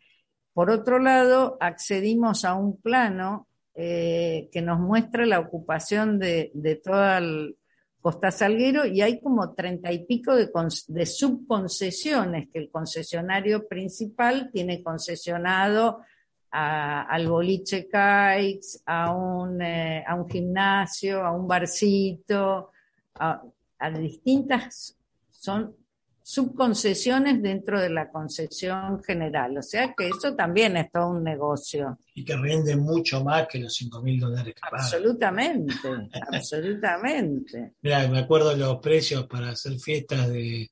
Por 0.53 0.69
otro 0.71 0.99
lado, 0.99 1.57
accedimos 1.59 2.45
a 2.45 2.55
un 2.55 2.79
plano 2.81 3.47
eh, 3.75 4.49
que 4.51 4.61
nos 4.61 4.79
muestra 4.79 5.25
la 5.25 5.39
ocupación 5.39 6.19
de, 6.19 6.51
de 6.53 6.75
toda 6.75 7.17
el 7.17 7.57
Costa 8.03 8.31
Salguero 8.31 8.85
y 8.85 9.01
hay 9.01 9.21
como 9.21 9.53
treinta 9.53 9.89
y 9.89 10.03
pico 10.05 10.35
de, 10.35 11.05
subconcesiones 11.05 12.49
que 12.51 12.59
el 12.59 12.69
concesionario 12.69 13.65
principal 13.65 14.49
tiene 14.51 14.83
concesionado 14.83 16.01
a- 16.51 17.03
al 17.03 17.29
boliche 17.29 17.87
Caix, 17.87 18.83
a 18.85 19.15
un, 19.15 19.61
eh, 19.61 20.03
a 20.05 20.15
un 20.15 20.29
gimnasio, 20.29 21.23
a 21.25 21.31
un 21.31 21.47
barcito, 21.47 22.71
a 23.15 23.89
distintas, 23.91 24.97
son 25.31 25.73
subconcesiones 26.25 27.41
dentro 27.43 27.79
de 27.79 27.89
la 27.89 28.09
concesión 28.09 29.03
general. 29.03 29.57
O 29.57 29.61
sea 29.61 29.93
que 29.95 30.07
eso 30.07 30.33
también 30.35 30.77
es 30.77 30.89
todo 30.89 31.09
un 31.09 31.23
negocio. 31.23 31.99
Y 32.15 32.23
que 32.23 32.37
rinde 32.37 32.77
mucho 32.77 33.23
más 33.23 33.47
que 33.47 33.59
los 33.59 33.73
5 33.73 34.01
mil 34.01 34.19
dólares 34.19 34.55
que 34.55 34.61
pagan. 34.61 34.79
Absolutamente, 34.79 35.73
absolutamente. 36.31 37.73
Mira, 37.81 38.07
me 38.07 38.19
acuerdo 38.19 38.55
los 38.55 38.79
precios 38.79 39.27
para 39.27 39.49
hacer 39.49 39.77
fiestas 39.79 40.29
de, 40.29 40.71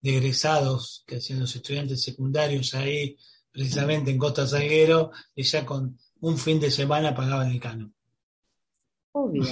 de 0.00 0.16
egresados 0.16 1.04
que 1.06 1.16
hacían 1.16 1.40
los 1.40 1.54
estudiantes 1.54 2.02
secundarios 2.02 2.74
ahí, 2.74 3.16
precisamente 3.52 4.10
en 4.10 4.18
Costa 4.18 4.48
Salguero, 4.48 5.12
y 5.32 5.44
ya 5.44 5.64
con 5.64 5.96
un 6.20 6.36
fin 6.36 6.58
de 6.58 6.72
semana 6.72 7.14
pagaban 7.14 7.52
el 7.52 7.60
canon. 7.60 7.94
Obvio. 9.12 9.44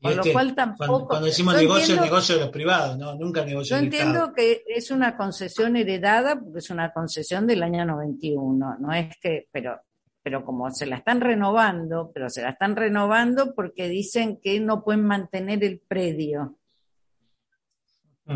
Lo 0.00 0.22
cual 0.32 0.54
tampoco. 0.54 0.86
cuando, 0.86 1.06
cuando 1.08 1.26
decimos 1.26 1.54
Yo 1.54 1.60
negocio, 1.60 1.80
entiendo- 1.82 2.02
el 2.04 2.10
negocio 2.10 2.34
de 2.36 2.40
los 2.42 2.50
privados, 2.50 2.98
no, 2.98 3.14
nunca 3.16 3.40
el 3.40 3.46
Yo 3.46 3.50
negocio 3.50 3.76
del 3.76 3.84
entiendo 3.86 4.18
Estado. 4.18 4.34
que 4.34 4.62
es 4.68 4.90
una 4.92 5.16
concesión 5.16 5.76
heredada, 5.76 6.38
porque 6.38 6.58
es 6.60 6.70
una 6.70 6.92
concesión 6.92 7.46
del 7.46 7.62
año 7.64 7.84
91, 7.84 8.76
no 8.78 8.92
es 8.92 9.16
que, 9.20 9.48
pero, 9.50 9.80
pero 10.22 10.44
como 10.44 10.70
se 10.70 10.86
la 10.86 10.96
están 10.98 11.20
renovando, 11.20 12.12
pero 12.14 12.30
se 12.30 12.42
la 12.42 12.50
están 12.50 12.76
renovando 12.76 13.54
porque 13.54 13.88
dicen 13.88 14.38
que 14.40 14.60
no 14.60 14.84
pueden 14.84 15.04
mantener 15.04 15.64
el 15.64 15.80
predio, 15.80 16.56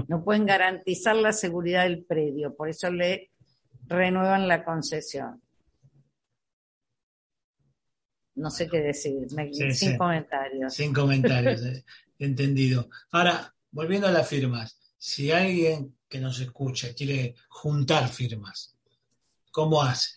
no 0.09 0.25
pueden 0.25 0.47
garantizar 0.47 1.15
la 1.17 1.33
seguridad 1.33 1.83
del 1.85 2.05
predio, 2.05 2.55
por 2.57 2.69
eso 2.71 2.91
le 2.91 3.31
renuevan 3.87 4.49
la 4.49 4.65
concesión. 4.65 5.43
No 8.35 8.51
sé 8.51 8.69
qué 8.69 8.81
decir, 8.81 9.27
me- 9.35 9.53
Sí, 9.53 9.73
sin 9.73 9.93
sí. 9.93 9.99
comentarios. 9.99 10.75
Sin 10.75 10.93
comentarios, 10.93 11.63
eh, 11.65 11.85
entendido. 12.19 12.89
Ahora, 13.11 13.55
volviendo 13.71 14.07
a 14.07 14.11
las 14.11 14.29
firmas, 14.29 14.79
si 14.99 15.31
alguien 15.31 15.97
que 16.09 16.19
nos 16.21 16.41
escucha 16.41 16.95
quiere 16.95 17.35
juntar 17.49 18.09
firmas, 18.09 18.75
¿cómo 19.51 19.83
hace? 19.83 20.11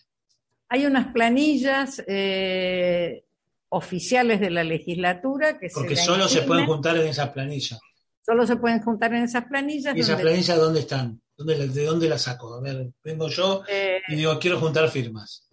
Hay 0.68 0.86
unas 0.86 1.12
planillas 1.12 2.02
eh, 2.08 3.24
oficiales 3.68 4.40
de 4.40 4.50
la 4.50 4.64
legislatura 4.64 5.58
que 5.58 5.68
Porque 5.72 5.96
se 5.96 6.04
solo 6.04 6.28
se 6.28 6.42
pueden 6.42 6.66
juntar 6.66 6.96
en 6.96 7.06
esas 7.08 7.30
planillas. 7.30 7.78
solo 8.24 8.46
se 8.46 8.56
pueden 8.56 8.80
juntar 8.82 9.14
en 9.14 9.24
esas 9.24 9.44
planillas. 9.44 9.96
¿Y 9.96 10.00
esas 10.00 10.20
planillas 10.20 10.58
dónde 10.58 10.80
están? 10.80 11.20
¿Dónde, 11.36 11.58
la- 11.58 11.66
¿De 11.66 11.84
dónde 11.84 12.08
las 12.08 12.22
saco? 12.22 12.54
A 12.54 12.60
ver, 12.60 12.88
vengo 13.04 13.28
yo 13.28 13.62
eh, 13.68 14.00
y 14.08 14.16
digo, 14.16 14.38
quiero 14.38 14.58
juntar 14.58 14.88
firmas. 14.90 15.45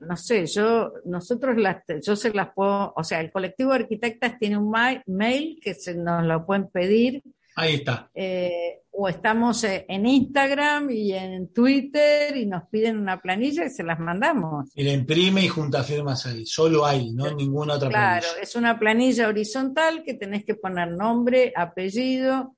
No 0.00 0.16
sé, 0.16 0.46
yo, 0.46 0.92
nosotros 1.04 1.56
las, 1.56 1.82
yo 2.04 2.16
se 2.16 2.32
las 2.32 2.50
puedo, 2.54 2.92
o 2.96 3.04
sea, 3.04 3.20
el 3.20 3.30
colectivo 3.30 3.70
de 3.70 3.80
arquitectas 3.80 4.38
tiene 4.38 4.56
un 4.58 4.70
ma- 4.70 5.02
mail 5.06 5.58
que 5.62 5.74
se 5.74 5.94
nos 5.94 6.24
lo 6.24 6.44
pueden 6.46 6.68
pedir, 6.68 7.22
Ahí 7.56 7.74
está. 7.74 8.10
eh, 8.14 8.80
o 8.92 9.08
estamos 9.08 9.62
eh, 9.64 9.84
en 9.88 10.06
Instagram 10.06 10.90
y 10.90 11.12
en 11.12 11.52
Twitter 11.52 12.36
y 12.36 12.46
nos 12.46 12.64
piden 12.68 12.98
una 12.98 13.20
planilla 13.20 13.64
y 13.66 13.70
se 13.70 13.82
las 13.82 13.98
mandamos. 13.98 14.70
Y 14.74 14.84
la 14.84 14.92
imprime 14.92 15.44
y 15.44 15.48
junta 15.48 15.82
firmas 15.82 16.26
ahí. 16.26 16.44
Solo 16.46 16.84
ahí, 16.86 17.10
no 17.12 17.26
en 17.28 17.36
ninguna 17.36 17.74
otra 17.74 17.88
Claro, 17.88 18.20
planilla. 18.26 18.42
es 18.42 18.56
una 18.56 18.78
planilla 18.78 19.28
horizontal 19.28 20.02
que 20.04 20.14
tenés 20.14 20.44
que 20.44 20.54
poner 20.54 20.90
nombre, 20.92 21.52
apellido, 21.56 22.56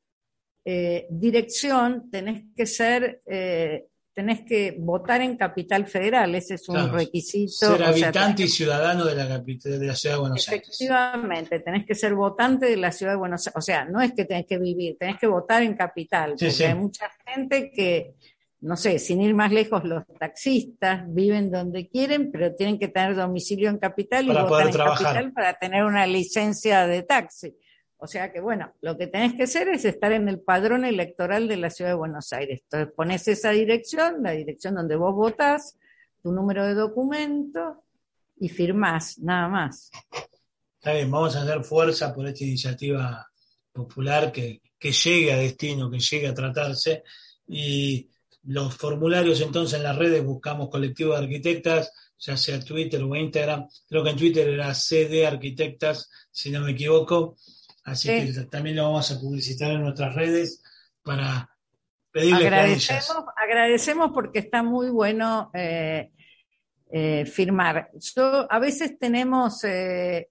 eh, 0.65 1.07
dirección, 1.11 2.09
tenés 2.11 2.45
que 2.57 2.67
ser, 2.67 3.23
eh, 3.27 3.87
tenés 4.15 4.43
que 4.43 4.77
votar 4.79 5.21
en 5.23 5.37
Capital 5.37 5.87
Federal, 5.87 6.35
ese 6.35 6.55
es 6.55 6.69
un 6.69 6.75
Claro. 6.77 6.93
requisito. 6.99 7.53
Ser 7.53 7.73
o 7.73 7.77
sea, 7.79 7.89
habitante 7.89 8.43
y 8.45 8.49
ciudadano 8.49 9.05
de 9.07 9.15
la 9.15 9.29
capital 9.29 9.79
de 9.81 9.87
la 9.87 9.95
ciudad 9.95 10.17
de 10.17 10.21
Buenos 10.21 10.49
Aires. 10.49 10.69
Efectivamente, 10.69 11.61
tenés 11.61 11.87
que 11.87 11.95
ser 11.95 12.15
votante 12.15 12.67
de 12.67 12.77
la 12.77 12.93
ciudad 12.93 13.13
de 13.13 13.19
Buenos 13.19 13.47
Aires. 13.47 13.57
O 13.57 13.61
sea, 13.63 13.85
no 13.87 14.01
es 14.01 14.13
que 14.13 14.25
tenés 14.25 14.47
que 14.47 14.59
vivir, 14.59 14.97
tenés 14.99 15.19
que 15.19 15.27
votar 15.27 15.63
en 15.63 15.75
capital. 15.75 16.31
Sí, 16.33 16.45
porque 16.45 16.51
sí. 16.53 16.65
hay 16.65 16.75
mucha 16.75 17.11
gente 17.27 17.71
que, 17.75 18.15
no 18.61 18.77
sé, 18.77 18.99
sin 18.99 19.23
ir 19.23 19.35
más 19.35 19.51
lejos, 19.51 19.83
los 19.85 20.05
taxistas 20.19 21.03
viven 21.09 21.51
donde 21.51 21.89
quieren, 21.89 22.31
pero 22.31 22.55
tienen 22.55 22.79
que 22.79 22.89
tener 22.89 23.17
domicilio 23.17 23.71
en 23.71 23.79
capital 23.79 24.27
y 24.27 24.29
votar 24.29 24.67
en 24.67 24.73
trabajar. 24.73 25.05
capital 25.15 25.33
para 25.33 25.55
tener 25.55 25.85
una 25.85 26.07
licencia 26.07 26.87
de 26.87 27.03
taxi. 27.03 27.55
O 28.05 28.09
sea 28.09 28.33
que, 28.33 28.41
bueno, 28.41 28.75
lo 28.81 28.99
que 28.99 29.07
tenés 29.07 29.35
que 29.35 29.45
hacer 29.45 29.69
es 29.69 29.85
estar 29.85 30.11
en 30.11 30.29
el 30.29 30.41
padrón 30.41 30.85
electoral 30.85 31.47
de 31.47 31.57
la 31.57 31.71
ciudad 31.71 31.93
de 31.93 31.97
Buenos 31.97 32.33
Aires. 32.33 32.63
Entonces 32.65 32.93
pones 32.97 33.29
esa 33.29 33.51
dirección, 33.51 34.25
la 34.25 34.33
dirección 34.33 34.75
donde 34.75 34.97
vos 34.97 35.15
votás, 35.15 35.79
tu 36.21 36.33
número 36.33 36.67
de 36.67 36.75
documento 36.75 37.85
y 38.41 38.49
firmás, 38.49 39.21
nada 39.21 39.47
más. 39.47 39.93
Está 40.81 40.95
bien, 40.95 41.13
vamos 41.13 41.37
a 41.37 41.43
hacer 41.43 41.63
fuerza 41.63 42.13
por 42.13 42.27
esta 42.27 42.43
iniciativa 42.43 43.25
popular 43.73 44.33
que, 44.33 44.63
que 44.81 44.91
llegue 44.91 45.33
a 45.33 45.37
destino, 45.37 45.89
que 45.89 46.01
llegue 46.01 46.27
a 46.27 46.35
tratarse. 46.35 47.05
Y 47.47 48.11
los 48.43 48.75
formularios 48.75 49.41
entonces 49.43 49.79
en 49.79 49.85
las 49.85 49.97
redes 49.97 50.25
buscamos 50.25 50.71
colectivo 50.71 51.13
de 51.13 51.19
arquitectas, 51.19 51.93
ya 52.19 52.37
sea 52.37 52.59
Twitter 52.59 53.01
o 53.01 53.15
Instagram. 53.15 53.69
Creo 53.89 54.03
que 54.03 54.11
en 54.11 54.17
Twitter 54.17 54.49
era 54.49 54.75
CD 54.75 55.25
Arquitectas, 55.25 56.11
si 56.33 56.51
no 56.51 56.63
me 56.63 56.73
equivoco. 56.73 57.37
Así 57.85 58.09
Sí. 58.09 58.33
que 58.33 58.41
también 58.45 58.77
lo 58.77 58.85
vamos 58.85 59.11
a 59.11 59.21
publicitar 59.21 59.73
en 59.73 59.83
nuestras 59.83 60.15
redes 60.15 60.63
para 61.03 61.51
pedirles. 62.13 62.45
Agradecemos, 62.45 63.25
agradecemos 63.37 64.11
porque 64.13 64.39
está 64.41 64.63
muy 64.63 64.91
bueno 64.91 65.51
eh, 65.55 66.11
eh, 66.91 67.25
firmar. 67.27 67.91
Yo, 68.15 68.47
a 68.51 68.59
veces 68.59 68.99
tenemos 68.99 69.65
eh, 69.65 70.29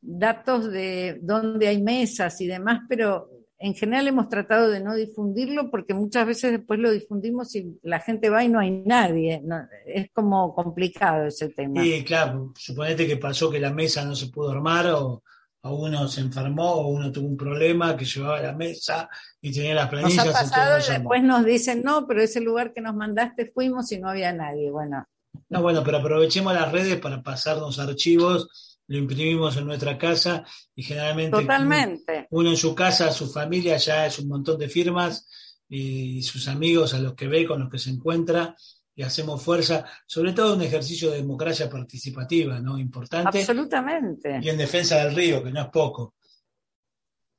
datos 0.00 0.70
de 0.70 1.18
dónde 1.22 1.68
hay 1.68 1.80
mesas 1.80 2.40
y 2.40 2.46
demás, 2.46 2.80
pero 2.88 3.30
en 3.58 3.74
general 3.74 4.08
hemos 4.08 4.28
tratado 4.28 4.68
de 4.68 4.80
no 4.80 4.94
difundirlo 4.96 5.70
porque 5.70 5.94
muchas 5.94 6.26
veces 6.26 6.50
después 6.50 6.80
lo 6.80 6.90
difundimos 6.90 7.54
y 7.54 7.78
la 7.82 8.00
gente 8.00 8.28
va 8.28 8.42
y 8.42 8.48
no 8.48 8.58
hay 8.58 8.72
nadie. 8.72 9.40
No, 9.44 9.64
es 9.86 10.10
como 10.12 10.52
complicado 10.54 11.26
ese 11.26 11.48
tema. 11.50 11.86
Y 11.86 12.02
claro, 12.02 12.52
suponete 12.58 13.06
que 13.06 13.16
pasó 13.16 13.48
que 13.48 13.60
la 13.60 13.72
mesa 13.72 14.04
no 14.04 14.16
se 14.16 14.26
pudo 14.26 14.50
armar 14.50 14.88
o, 14.88 15.22
o 15.64 15.74
uno 15.76 16.08
se 16.08 16.20
enfermó 16.20 16.72
o 16.72 16.88
uno 16.88 17.10
tuvo 17.12 17.28
un 17.28 17.36
problema 17.36 17.96
que 17.96 18.04
llevaba 18.04 18.40
la 18.42 18.52
mesa 18.52 19.08
y 19.40 19.52
tenía 19.52 19.74
las 19.74 19.90
Nos 19.92 20.00
planillas. 20.00 20.26
ha 20.28 20.32
pasado 20.32 20.78
y 20.78 20.90
después 20.90 21.22
nos 21.22 21.44
dicen, 21.44 21.82
no, 21.84 22.06
pero 22.06 22.22
ese 22.22 22.40
lugar 22.40 22.72
que 22.72 22.80
nos 22.80 22.94
mandaste 22.94 23.50
fuimos 23.52 23.90
y 23.92 23.98
no 24.00 24.08
había 24.10 24.32
nadie. 24.32 24.70
Bueno, 24.70 25.06
No, 25.48 25.62
bueno, 25.62 25.82
pero 25.84 25.98
aprovechemos 25.98 26.52
las 26.54 26.70
redes 26.72 26.98
para 27.00 27.22
pasarnos 27.22 27.78
archivos, 27.78 28.48
lo 28.88 28.98
imprimimos 28.98 29.56
en 29.56 29.66
nuestra 29.66 29.96
casa 29.96 30.44
y 30.74 30.82
generalmente 30.82 31.38
Totalmente. 31.38 32.26
uno 32.30 32.50
en 32.50 32.56
su 32.56 32.74
casa, 32.74 33.12
su 33.12 33.30
familia 33.32 33.76
ya 33.76 34.06
es 34.06 34.18
un 34.18 34.28
montón 34.28 34.58
de 34.58 34.68
firmas 34.68 35.28
y 35.68 36.22
sus 36.22 36.48
amigos 36.48 36.92
a 36.92 36.98
los 36.98 37.14
que 37.14 37.28
ve, 37.28 37.46
con 37.46 37.60
los 37.60 37.70
que 37.70 37.78
se 37.78 37.90
encuentra 37.90 38.56
y 38.94 39.02
hacemos 39.02 39.42
fuerza, 39.42 39.84
sobre 40.06 40.32
todo 40.32 40.54
un 40.54 40.62
ejercicio 40.62 41.10
de 41.10 41.18
democracia 41.18 41.68
participativa, 41.68 42.60
¿no? 42.60 42.78
Importante. 42.78 43.38
Absolutamente. 43.38 44.40
Y 44.42 44.48
en 44.48 44.58
defensa 44.58 45.04
del 45.04 45.14
río, 45.14 45.42
que 45.42 45.50
no 45.50 45.62
es 45.62 45.68
poco. 45.68 46.14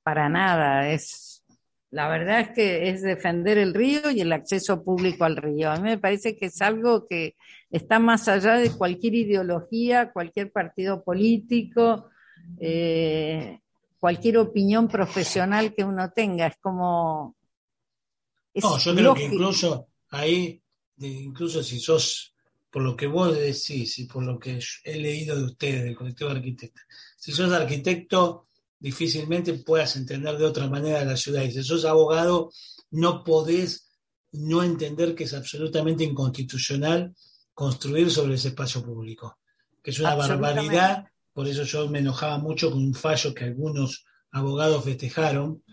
Para 0.03 0.27
nada, 0.29 0.89
es 0.89 1.33
la 1.93 2.09
verdad 2.09 2.39
es 2.39 2.49
que 2.55 2.89
es 2.89 3.03
defender 3.03 3.59
el 3.59 3.75
río 3.75 4.09
y 4.09 4.19
el 4.19 4.33
acceso 4.33 4.83
público 4.83 5.25
al 5.25 5.37
río. 5.37 5.69
A 5.69 5.75
mí 5.75 5.83
me 5.83 5.99
parece 5.99 6.35
que 6.35 6.47
es 6.47 6.59
algo 6.59 7.05
que 7.05 7.35
está 7.69 7.99
más 7.99 8.27
allá 8.27 8.55
de 8.55 8.71
cualquier 8.71 9.13
ideología, 9.13 10.11
cualquier 10.11 10.51
partido 10.51 11.03
político, 11.03 12.09
eh, 12.59 13.59
cualquier 13.99 14.39
opinión 14.39 14.87
profesional 14.87 15.75
que 15.75 15.83
uno 15.83 16.11
tenga. 16.11 16.47
Es 16.47 16.57
como... 16.57 17.35
Es 18.55 18.63
no, 18.63 18.79
yo 18.79 18.95
creo 18.95 19.13
que 19.13 19.25
incluso 19.25 19.89
ahí, 20.09 20.62
de, 21.03 21.09
incluso 21.09 21.61
si 21.61 21.79
sos, 21.79 22.33
por 22.71 22.81
lo 22.81 22.95
que 22.95 23.07
vos 23.07 23.35
decís 23.35 23.99
y 23.99 24.05
por 24.05 24.23
lo 24.23 24.39
que 24.39 24.59
he 24.83 24.97
leído 24.97 25.37
de 25.37 25.43
ustedes, 25.43 25.83
del 25.83 25.95
colectivo 25.95 26.29
de 26.29 26.37
arquitectos, 26.37 26.83
si 27.17 27.31
sos 27.31 27.51
arquitecto 27.51 28.47
difícilmente 28.83 29.53
puedas 29.53 29.95
entender 29.95 30.37
de 30.37 30.45
otra 30.45 30.67
manera 30.67 31.05
la 31.05 31.15
ciudad. 31.15 31.43
Y 31.43 31.51
si 31.51 31.63
sos 31.63 31.85
abogado, 31.85 32.51
no 32.91 33.23
podés 33.23 33.89
no 34.33 34.61
entender 34.61 35.15
que 35.15 35.23
es 35.23 35.33
absolutamente 35.33 36.03
inconstitucional 36.03 37.15
construir 37.53 38.11
sobre 38.11 38.35
ese 38.35 38.49
espacio 38.49 38.83
público, 38.83 39.39
que 39.81 39.91
es 39.91 39.99
una 39.99 40.15
barbaridad. 40.15 41.05
Por 41.31 41.47
eso 41.47 41.63
yo 41.63 41.87
me 41.87 41.99
enojaba 41.99 42.37
mucho 42.39 42.71
con 42.71 42.83
un 42.83 42.93
fallo 42.93 43.33
que 43.33 43.45
algunos 43.45 44.05
abogados 44.31 44.83
festejaron, 44.83 45.63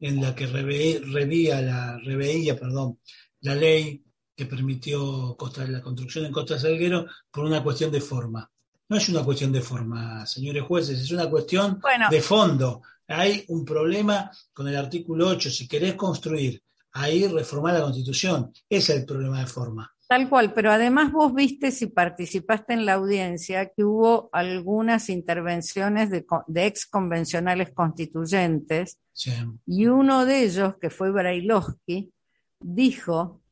en 0.00 0.20
la 0.20 0.34
que 0.34 0.46
reveía 0.46 1.60
la, 1.60 1.98
reveía, 1.98 2.58
perdón, 2.58 2.98
la 3.42 3.54
ley 3.54 4.02
que 4.40 4.46
permitió 4.46 5.36
Costa, 5.36 5.66
la 5.66 5.82
construcción 5.82 6.24
en 6.24 6.32
Costa 6.32 6.58
Salguero 6.58 7.04
por 7.30 7.44
una 7.44 7.62
cuestión 7.62 7.92
de 7.92 8.00
forma. 8.00 8.50
No 8.88 8.96
es 8.96 9.06
una 9.10 9.22
cuestión 9.22 9.52
de 9.52 9.60
forma, 9.60 10.24
señores 10.24 10.62
jueces, 10.62 10.98
es 10.98 11.10
una 11.12 11.28
cuestión 11.28 11.78
bueno. 11.78 12.06
de 12.10 12.22
fondo. 12.22 12.80
Hay 13.06 13.44
un 13.48 13.66
problema 13.66 14.30
con 14.54 14.66
el 14.66 14.76
artículo 14.76 15.28
8. 15.28 15.50
Si 15.50 15.68
querés 15.68 15.92
construir 15.92 16.62
ahí, 16.92 17.26
reformar 17.28 17.74
la 17.74 17.82
Constitución. 17.82 18.50
Ese 18.66 18.94
es 18.94 19.00
el 19.00 19.04
problema 19.04 19.40
de 19.40 19.46
forma. 19.46 19.92
Tal 20.08 20.26
cual, 20.30 20.54
pero 20.54 20.72
además 20.72 21.12
vos 21.12 21.34
viste 21.34 21.70
si 21.70 21.88
participaste 21.88 22.72
en 22.72 22.86
la 22.86 22.94
audiencia 22.94 23.66
que 23.66 23.84
hubo 23.84 24.30
algunas 24.32 25.10
intervenciones 25.10 26.08
de, 26.10 26.24
de 26.46 26.66
ex 26.66 26.86
convencionales 26.86 27.72
constituyentes 27.74 28.98
Sí. 29.12 29.32
y 29.66 29.86
uno 29.86 30.24
de 30.24 30.44
ellos, 30.44 30.76
que 30.80 30.88
fue 30.88 31.10
Brailovsky, 31.10 32.10
dijo 32.58 33.42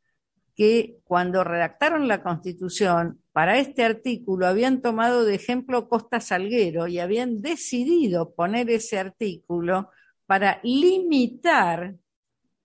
que 0.59 0.97
cuando 1.05 1.45
redactaron 1.45 2.09
la 2.09 2.21
Constitución, 2.21 3.23
para 3.33 3.61
este 3.61 3.85
artículo 3.85 4.49
habían 4.49 4.83
tomado 4.83 5.25
de 5.25 5.37
ejemplo 5.37 5.89
Costa 5.89 6.21
Salguero 6.21 6.89
y 6.89 6.99
habían 6.99 7.41
decidido 7.41 8.35
poner 8.35 8.69
ese 8.69 8.99
artículo 8.99 9.91
para 10.27 10.59
limitar 10.65 11.95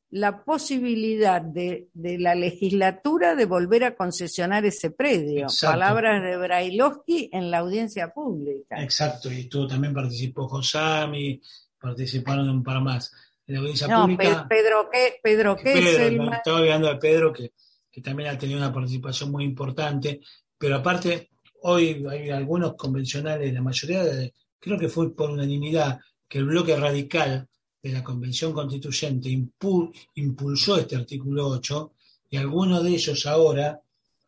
la 0.09 0.43
posibilidad 0.43 1.39
de, 1.41 1.89
de 1.93 2.17
la 2.17 2.33
legislatura 2.33 3.35
de 3.35 3.45
volver 3.45 3.83
a 3.83 3.95
concesionar 3.95 4.65
ese 4.65 4.89
predio. 4.89 5.43
Exacto. 5.43 5.73
Palabras 5.73 6.23
de 6.23 6.35
Brailovsky 6.37 7.29
en 7.31 7.51
la 7.51 7.59
audiencia 7.59 8.09
pública. 8.09 8.81
Exacto, 8.81 9.31
y 9.31 9.45
tú 9.45 9.67
también 9.67 9.93
participó 9.93 10.47
Josami, 10.47 11.39
participaron 11.79 12.49
un 12.49 12.63
par 12.63 12.81
más. 12.81 13.11
En 13.45 13.53
la 13.55 13.61
audiencia 13.61 13.87
No, 13.87 14.01
pública. 14.03 14.47
Pe- 14.47 14.55
Pedro, 14.55 14.89
¿qué? 14.91 15.15
Pedro 15.21 15.55
Pedro, 15.55 15.79
Kesselman. 15.81 16.33
estaba 16.33 16.57
hablando 16.59 16.87
de 16.89 16.95
Pedro, 16.95 17.33
que, 17.33 17.51
que 17.93 18.01
también 18.01 18.29
ha 18.29 18.37
tenido 18.39 18.57
una 18.57 18.73
participación 18.73 19.31
muy 19.31 19.43
importante, 19.43 20.19
pero 20.57 20.77
aparte, 20.77 21.29
hoy 21.61 22.03
hay 22.09 22.31
algunos 22.31 22.73
convencionales, 22.75 23.53
la 23.53 23.61
mayoría, 23.61 24.03
de- 24.03 24.33
creo 24.59 24.79
que 24.79 24.89
fue 24.89 25.15
por 25.15 25.29
unanimidad, 25.29 25.99
que 26.27 26.39
el 26.39 26.45
bloque 26.45 26.75
radical 26.75 27.47
de 27.83 27.91
la 27.91 28.03
Convención 28.03 28.51
Constituyente 28.51 29.29
impu- 29.29 29.93
impulsó 30.15 30.77
este 30.77 30.95
artículo 30.95 31.47
8 31.49 31.93
y 32.31 32.37
algunos 32.37 32.83
de 32.83 32.89
ellos 32.89 33.27
ahora 33.27 33.79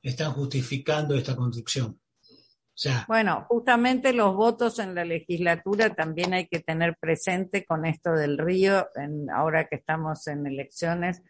están 0.03 0.31
justificando 0.33 1.15
esta 1.15 1.35
construcción. 1.35 1.99
Bueno, 3.07 3.45
justamente 3.47 4.13
los 4.13 4.35
votos 4.35 4.77
en 4.79 4.93
la 4.93 5.05
legislatura 5.05 5.95
también 5.95 6.33
hay 6.33 6.47
que 6.47 6.59
tener 6.59 6.97
presente 6.99 7.65
con 7.65 7.85
esto 7.85 8.11
del 8.11 8.37
río, 8.37 8.89
en- 8.95 9.29
ahora 9.31 9.67
que 9.67 9.77
estamos 9.77 10.27
en 10.27 10.45
elecciones 10.45 11.23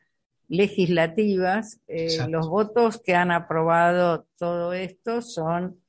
legislativas, 0.47 1.79
eh, 1.87 2.17
los 2.29 2.47
votos 2.49 3.01
que 3.01 3.15
han 3.15 3.31
aprobado 3.31 4.27
todo 4.37 4.73
esto 4.73 5.21
son 5.21 5.79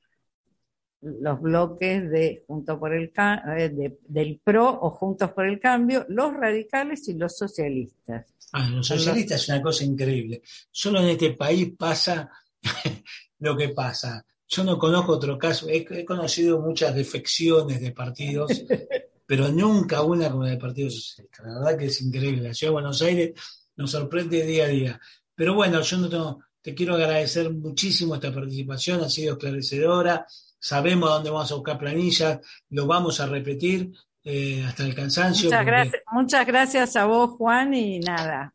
los 1.01 1.39
bloques 1.41 2.09
de 2.09 2.43
Junto 2.47 2.79
por 2.79 2.93
el 2.93 3.11
eh, 3.15 3.69
de- 3.69 3.99
del 4.07 4.39
PRO 4.43 4.67
o 4.81 4.89
Juntos 4.89 5.31
por 5.31 5.45
el 5.45 5.59
Cambio, 5.59 6.05
los 6.09 6.33
radicales 6.33 7.07
y 7.07 7.13
los 7.13 7.37
socialistas. 7.37 8.25
Ah, 8.53 8.67
los 8.69 8.87
socialistas 8.87 9.43
es 9.43 9.49
una 9.49 9.61
cosa 9.61 9.83
increíble. 9.83 10.41
Solo 10.71 10.99
en 11.01 11.09
este 11.09 11.31
país 11.33 11.73
pasa 11.77 12.29
lo 13.39 13.55
que 13.55 13.69
pasa. 13.69 14.25
Yo 14.47 14.63
no 14.63 14.77
conozco 14.77 15.13
otro 15.13 15.37
caso. 15.37 15.67
He, 15.69 15.85
he 15.91 16.05
conocido 16.05 16.59
muchas 16.61 16.95
defecciones 16.95 17.79
de 17.79 17.91
partidos, 17.91 18.49
pero 19.25 19.49
nunca 19.49 20.01
una 20.01 20.31
como 20.31 20.43
la 20.43 20.51
del 20.51 20.57
Partido 20.59 20.89
Socialista. 20.89 21.43
La 21.43 21.59
verdad 21.59 21.77
que 21.77 21.85
es 21.85 22.01
increíble. 22.01 22.47
La 22.47 22.53
Ciudad 22.53 22.71
de 22.71 22.73
Buenos 22.73 23.01
Aires 23.01 23.33
nos 23.77 23.91
sorprende 23.91 24.45
día 24.45 24.65
a 24.65 24.67
día. 24.67 25.01
Pero 25.33 25.53
bueno, 25.53 25.81
yo 25.81 25.97
no 25.97 26.09
tengo- 26.09 26.39
te 26.61 26.75
quiero 26.75 26.95
agradecer 26.95 27.49
muchísimo 27.53 28.15
esta 28.15 28.33
participación, 28.33 29.01
ha 29.01 29.09
sido 29.09 29.33
esclarecedora. 29.33 30.25
Sabemos 30.59 31.09
dónde 31.09 31.29
vamos 31.29 31.51
a 31.51 31.55
buscar 31.55 31.77
planillas, 31.77 32.39
lo 32.71 32.85
vamos 32.87 33.19
a 33.21 33.27
repetir 33.27 33.91
eh, 34.29 34.61
hasta 34.67 34.83
el 34.83 34.93
cansancio. 34.93 35.45
Muchas 35.45 35.59
porque- 35.59 35.71
gracias, 35.71 36.01
muchas 36.11 36.45
gracias 36.47 36.95
a 36.97 37.05
vos, 37.05 37.29
Juan, 37.37 37.73
y 37.73 37.99
nada. 37.99 38.53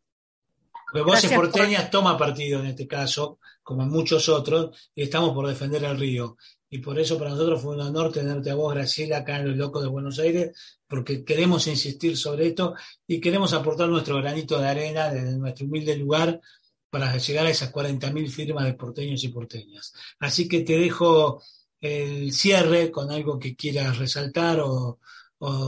Porque 0.91 1.29
por- 1.29 1.49
Porteñas 1.51 1.89
toma 1.89 2.15
partido 2.15 2.59
en 2.59 2.67
este 2.67 2.87
caso, 2.87 3.39
como 3.63 3.83
muchos 3.87 4.29
otros, 4.29 4.91
y 4.93 5.01
estamos 5.01 5.31
por 5.33 5.47
defender 5.47 5.83
el 5.85 5.97
río. 5.97 6.37
Y 6.69 6.77
por 6.79 6.99
eso 6.99 7.17
para 7.17 7.31
nosotros 7.31 7.61
fue 7.61 7.73
un 7.75 7.81
honor 7.81 8.11
tenerte 8.11 8.51
a 8.51 8.55
vos, 8.55 8.73
Graciela, 8.75 9.17
acá 9.19 9.37
en 9.39 9.47
Los 9.49 9.57
Locos 9.57 9.81
de 9.81 9.89
Buenos 9.89 10.19
Aires, 10.19 10.51
porque 10.93 11.25
queremos 11.25 11.65
insistir 11.65 12.15
sobre 12.15 12.49
esto 12.49 12.75
y 13.07 13.19
queremos 13.19 13.51
aportar 13.53 13.89
nuestro 13.89 14.17
granito 14.17 14.59
de 14.59 14.67
arena 14.67 15.09
desde 15.09 15.35
nuestro 15.39 15.65
humilde 15.65 15.97
lugar 15.97 16.39
para 16.87 17.17
llegar 17.17 17.47
a 17.47 17.49
esas 17.49 17.73
40.000 17.73 18.29
firmas 18.29 18.65
de 18.65 18.75
porteños 18.75 19.23
y 19.23 19.29
porteñas. 19.29 19.91
Así 20.19 20.47
que 20.47 20.61
te 20.61 20.77
dejo 20.77 21.41
el 21.81 22.31
cierre 22.31 22.91
con 22.91 23.09
algo 23.09 23.39
que 23.39 23.55
quieras 23.55 23.97
resaltar 23.97 24.59
o, 24.59 24.99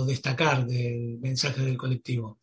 destacar 0.05 0.67
del 0.67 1.17
mensaje 1.17 1.63
del 1.63 1.75
colectivo. 1.75 2.37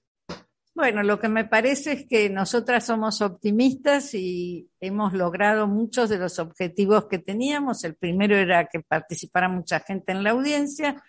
Bueno, 0.75 1.05
lo 1.05 1.21
que 1.21 1.29
me 1.29 1.45
parece 1.45 1.93
es 1.93 2.07
que 2.09 2.29
nosotras 2.31 2.85
somos 2.85 3.23
optimistas 3.23 4.13
y 4.15 4.69
hemos 4.81 5.13
logrado 5.13 5.69
muchos 5.69 6.09
de 6.09 6.19
los 6.19 6.41
objetivos 6.41 7.07
que 7.07 7.21
teníamos. 7.21 7.85
El 7.85 7.95
primero 7.95 8.37
era 8.37 8.67
que 8.67 8.81
participara 8.81 9.49
mucha 9.49 9.79
gente 9.79 10.11
en 10.11 10.25
la 10.25 10.31
audiencia. 10.31 11.01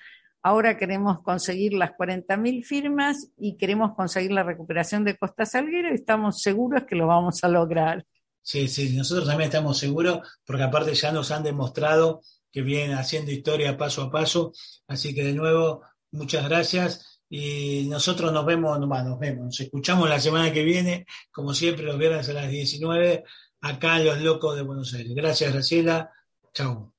Ahora 0.46 0.78
queremos 0.78 1.22
conseguir 1.22 1.74
las 1.74 1.92
40.000 1.92 2.66
firmas 2.66 3.30
y 3.38 3.56
queremos 3.56 3.96
conseguir 3.96 4.34
la 4.34 4.44
recuperación 4.44 5.06
de 5.06 5.18
Costa 5.18 5.46
Salguero 5.46 5.90
y 5.90 5.96
estamos 5.96 6.42
seguros 6.42 6.84
que 6.84 6.96
lo 6.96 7.08
vamos 7.08 7.44
a 7.46 7.48
lograr. 7.48 8.06
Sí, 8.42 8.68
sí, 8.68 8.94
nosotros 8.94 9.26
también 9.26 9.48
estamos 9.48 9.78
seguros, 9.78 10.20
porque 10.46 10.64
aparte 10.64 10.94
ya 10.94 11.14
nos 11.14 11.32
han 11.32 11.44
demostrado 11.44 12.22
que 12.52 12.62
vienen 12.62 12.98
haciendo 12.98 13.32
historia 13.32 13.78
paso 13.78 14.02
a 14.02 14.12
paso. 14.12 14.52
Así 14.86 15.16
que 15.16 15.24
de 15.24 15.34
nuevo, 15.34 15.82
muchas 16.12 16.48
gracias. 16.50 17.22
Y 17.30 17.88
nosotros 17.90 18.34
nos 18.34 18.46
vemos, 18.46 18.78
no, 18.80 18.86
nos 18.86 19.20
vemos, 19.20 19.46
nos 19.46 19.60
escuchamos 19.62 20.10
la 20.10 20.20
semana 20.20 20.52
que 20.52 20.64
viene, 20.64 21.06
como 21.32 21.54
siempre, 21.54 21.86
los 21.86 21.98
viernes 21.98 22.28
a 22.28 22.34
las 22.34 22.52
19, 22.52 23.24
acá 23.62 23.98
en 23.98 24.06
Los 24.06 24.22
Locos 24.22 24.58
de 24.58 24.62
Buenos 24.62 24.94
Aires. 24.94 25.16
Gracias, 25.16 25.54
Graciela. 25.54 26.12
Chao. 26.54 26.94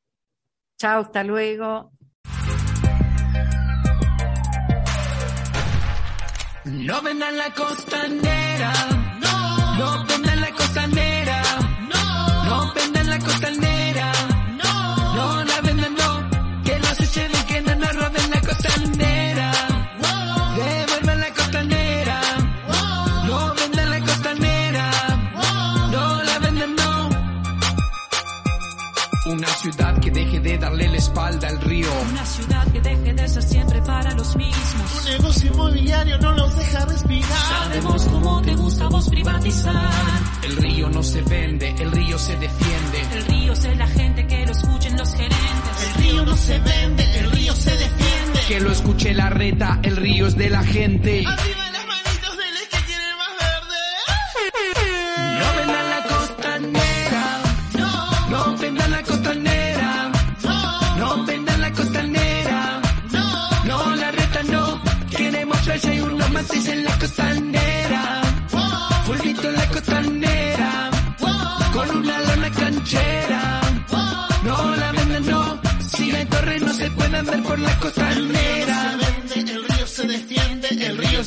Chao, 0.79 1.03
hasta 1.03 1.23
luego. 1.23 1.93
No 6.75 7.01
vendan 7.03 7.37
la 7.37 7.51
costanera. 7.53 8.73
No. 9.21 9.77
No 9.79 10.05
vendan 10.07 10.41
la 10.41 10.51
costanera. 10.51 11.43
No. 11.93 12.45
No 12.45 12.75
vendan 12.75 13.11
la 13.11 13.19
costanera. 13.19 14.13
No. 14.63 15.15
No 15.15 15.45
la 15.45 15.61
vendan, 15.61 15.95
no. 15.95 16.63
Que 16.65 16.79
no 16.79 16.95
se 16.95 17.07
lleven, 17.07 17.47
que 17.47 17.61
no 17.63 17.75
nos 17.77 17.95
roben 17.95 18.31
la 18.31 18.41
costanera. 18.41 19.53
Devuelvan 20.57 21.21
la 21.21 21.31
costanera. 21.33 22.21
No 23.27 23.55
vendan 23.55 23.91
la 23.91 24.01
costanera. 24.01 24.91
No 25.91 26.23
la 26.23 26.39
vendan, 26.41 26.77
no. 26.77 27.09
Una 29.27 29.49
respalda 31.05 31.49
el 31.49 31.61
río. 31.61 31.89
Una 32.11 32.25
ciudad 32.25 32.67
los 34.25 34.37
mismos. 34.37 34.95
Un 34.99 35.05
negocio 35.13 35.53
inmobiliario 35.53 36.19
no 36.19 36.35
nos 36.35 36.57
deja 36.57 36.85
respirar. 36.87 37.39
Sabemos 37.49 38.03
cómo 38.05 38.43
te 38.43 38.55
gusta 38.55 38.89
vos 38.89 39.09
privatizar. 39.09 39.93
El 40.43 40.57
río 40.57 40.91
no 40.91 41.03
se 41.03 41.23
vende, 41.23 41.75
el 41.79 41.93
río 41.93 42.19
se 42.19 42.37
defiende. 42.37 43.01
El 43.13 43.25
río 43.27 43.53
es 43.53 43.63
de 43.63 43.75
la 43.77 43.87
gente 43.87 44.27
que 44.27 44.47
lo 44.47 44.53
escuchen 44.53 44.97
los 44.97 45.15
gerentes. 45.15 45.95
El 45.97 46.03
río 46.03 46.25
no 46.25 46.37
se 46.37 46.59
vende, 46.59 47.19
el 47.19 47.31
río 47.31 47.55
se 47.55 47.71
defiende. 47.71 48.41
Que 48.49 48.61
lo 48.61 48.73
escuche 48.73 49.15
la 49.15 49.31
reta, 49.31 49.81
el 49.83 49.97
río 49.97 50.27
es 50.27 50.37
de 50.37 50.51
la 50.51 50.63
gente. 50.63 51.25
Arriba 51.27 51.64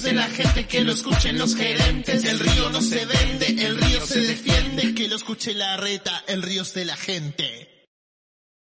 de 0.07 0.13
la 0.13 0.29
gente 0.29 0.65
que 0.67 0.81
lo 0.81 0.93
escuchen 0.93 1.37
los 1.37 1.55
gerentes. 1.55 2.23
El 2.23 2.39
río 2.39 2.69
no 2.69 2.81
se 2.81 3.05
vende, 3.05 3.47
el 3.65 3.77
río 3.77 4.05
se 4.05 4.21
defiende, 4.21 4.95
que 4.95 5.07
lo 5.09 5.17
escuche 5.17 5.53
la 5.53 5.75
reta, 5.75 6.23
el 6.27 6.41
río 6.41 6.61
es 6.61 6.73
de 6.73 6.85
la 6.85 6.95
gente. 6.95 7.66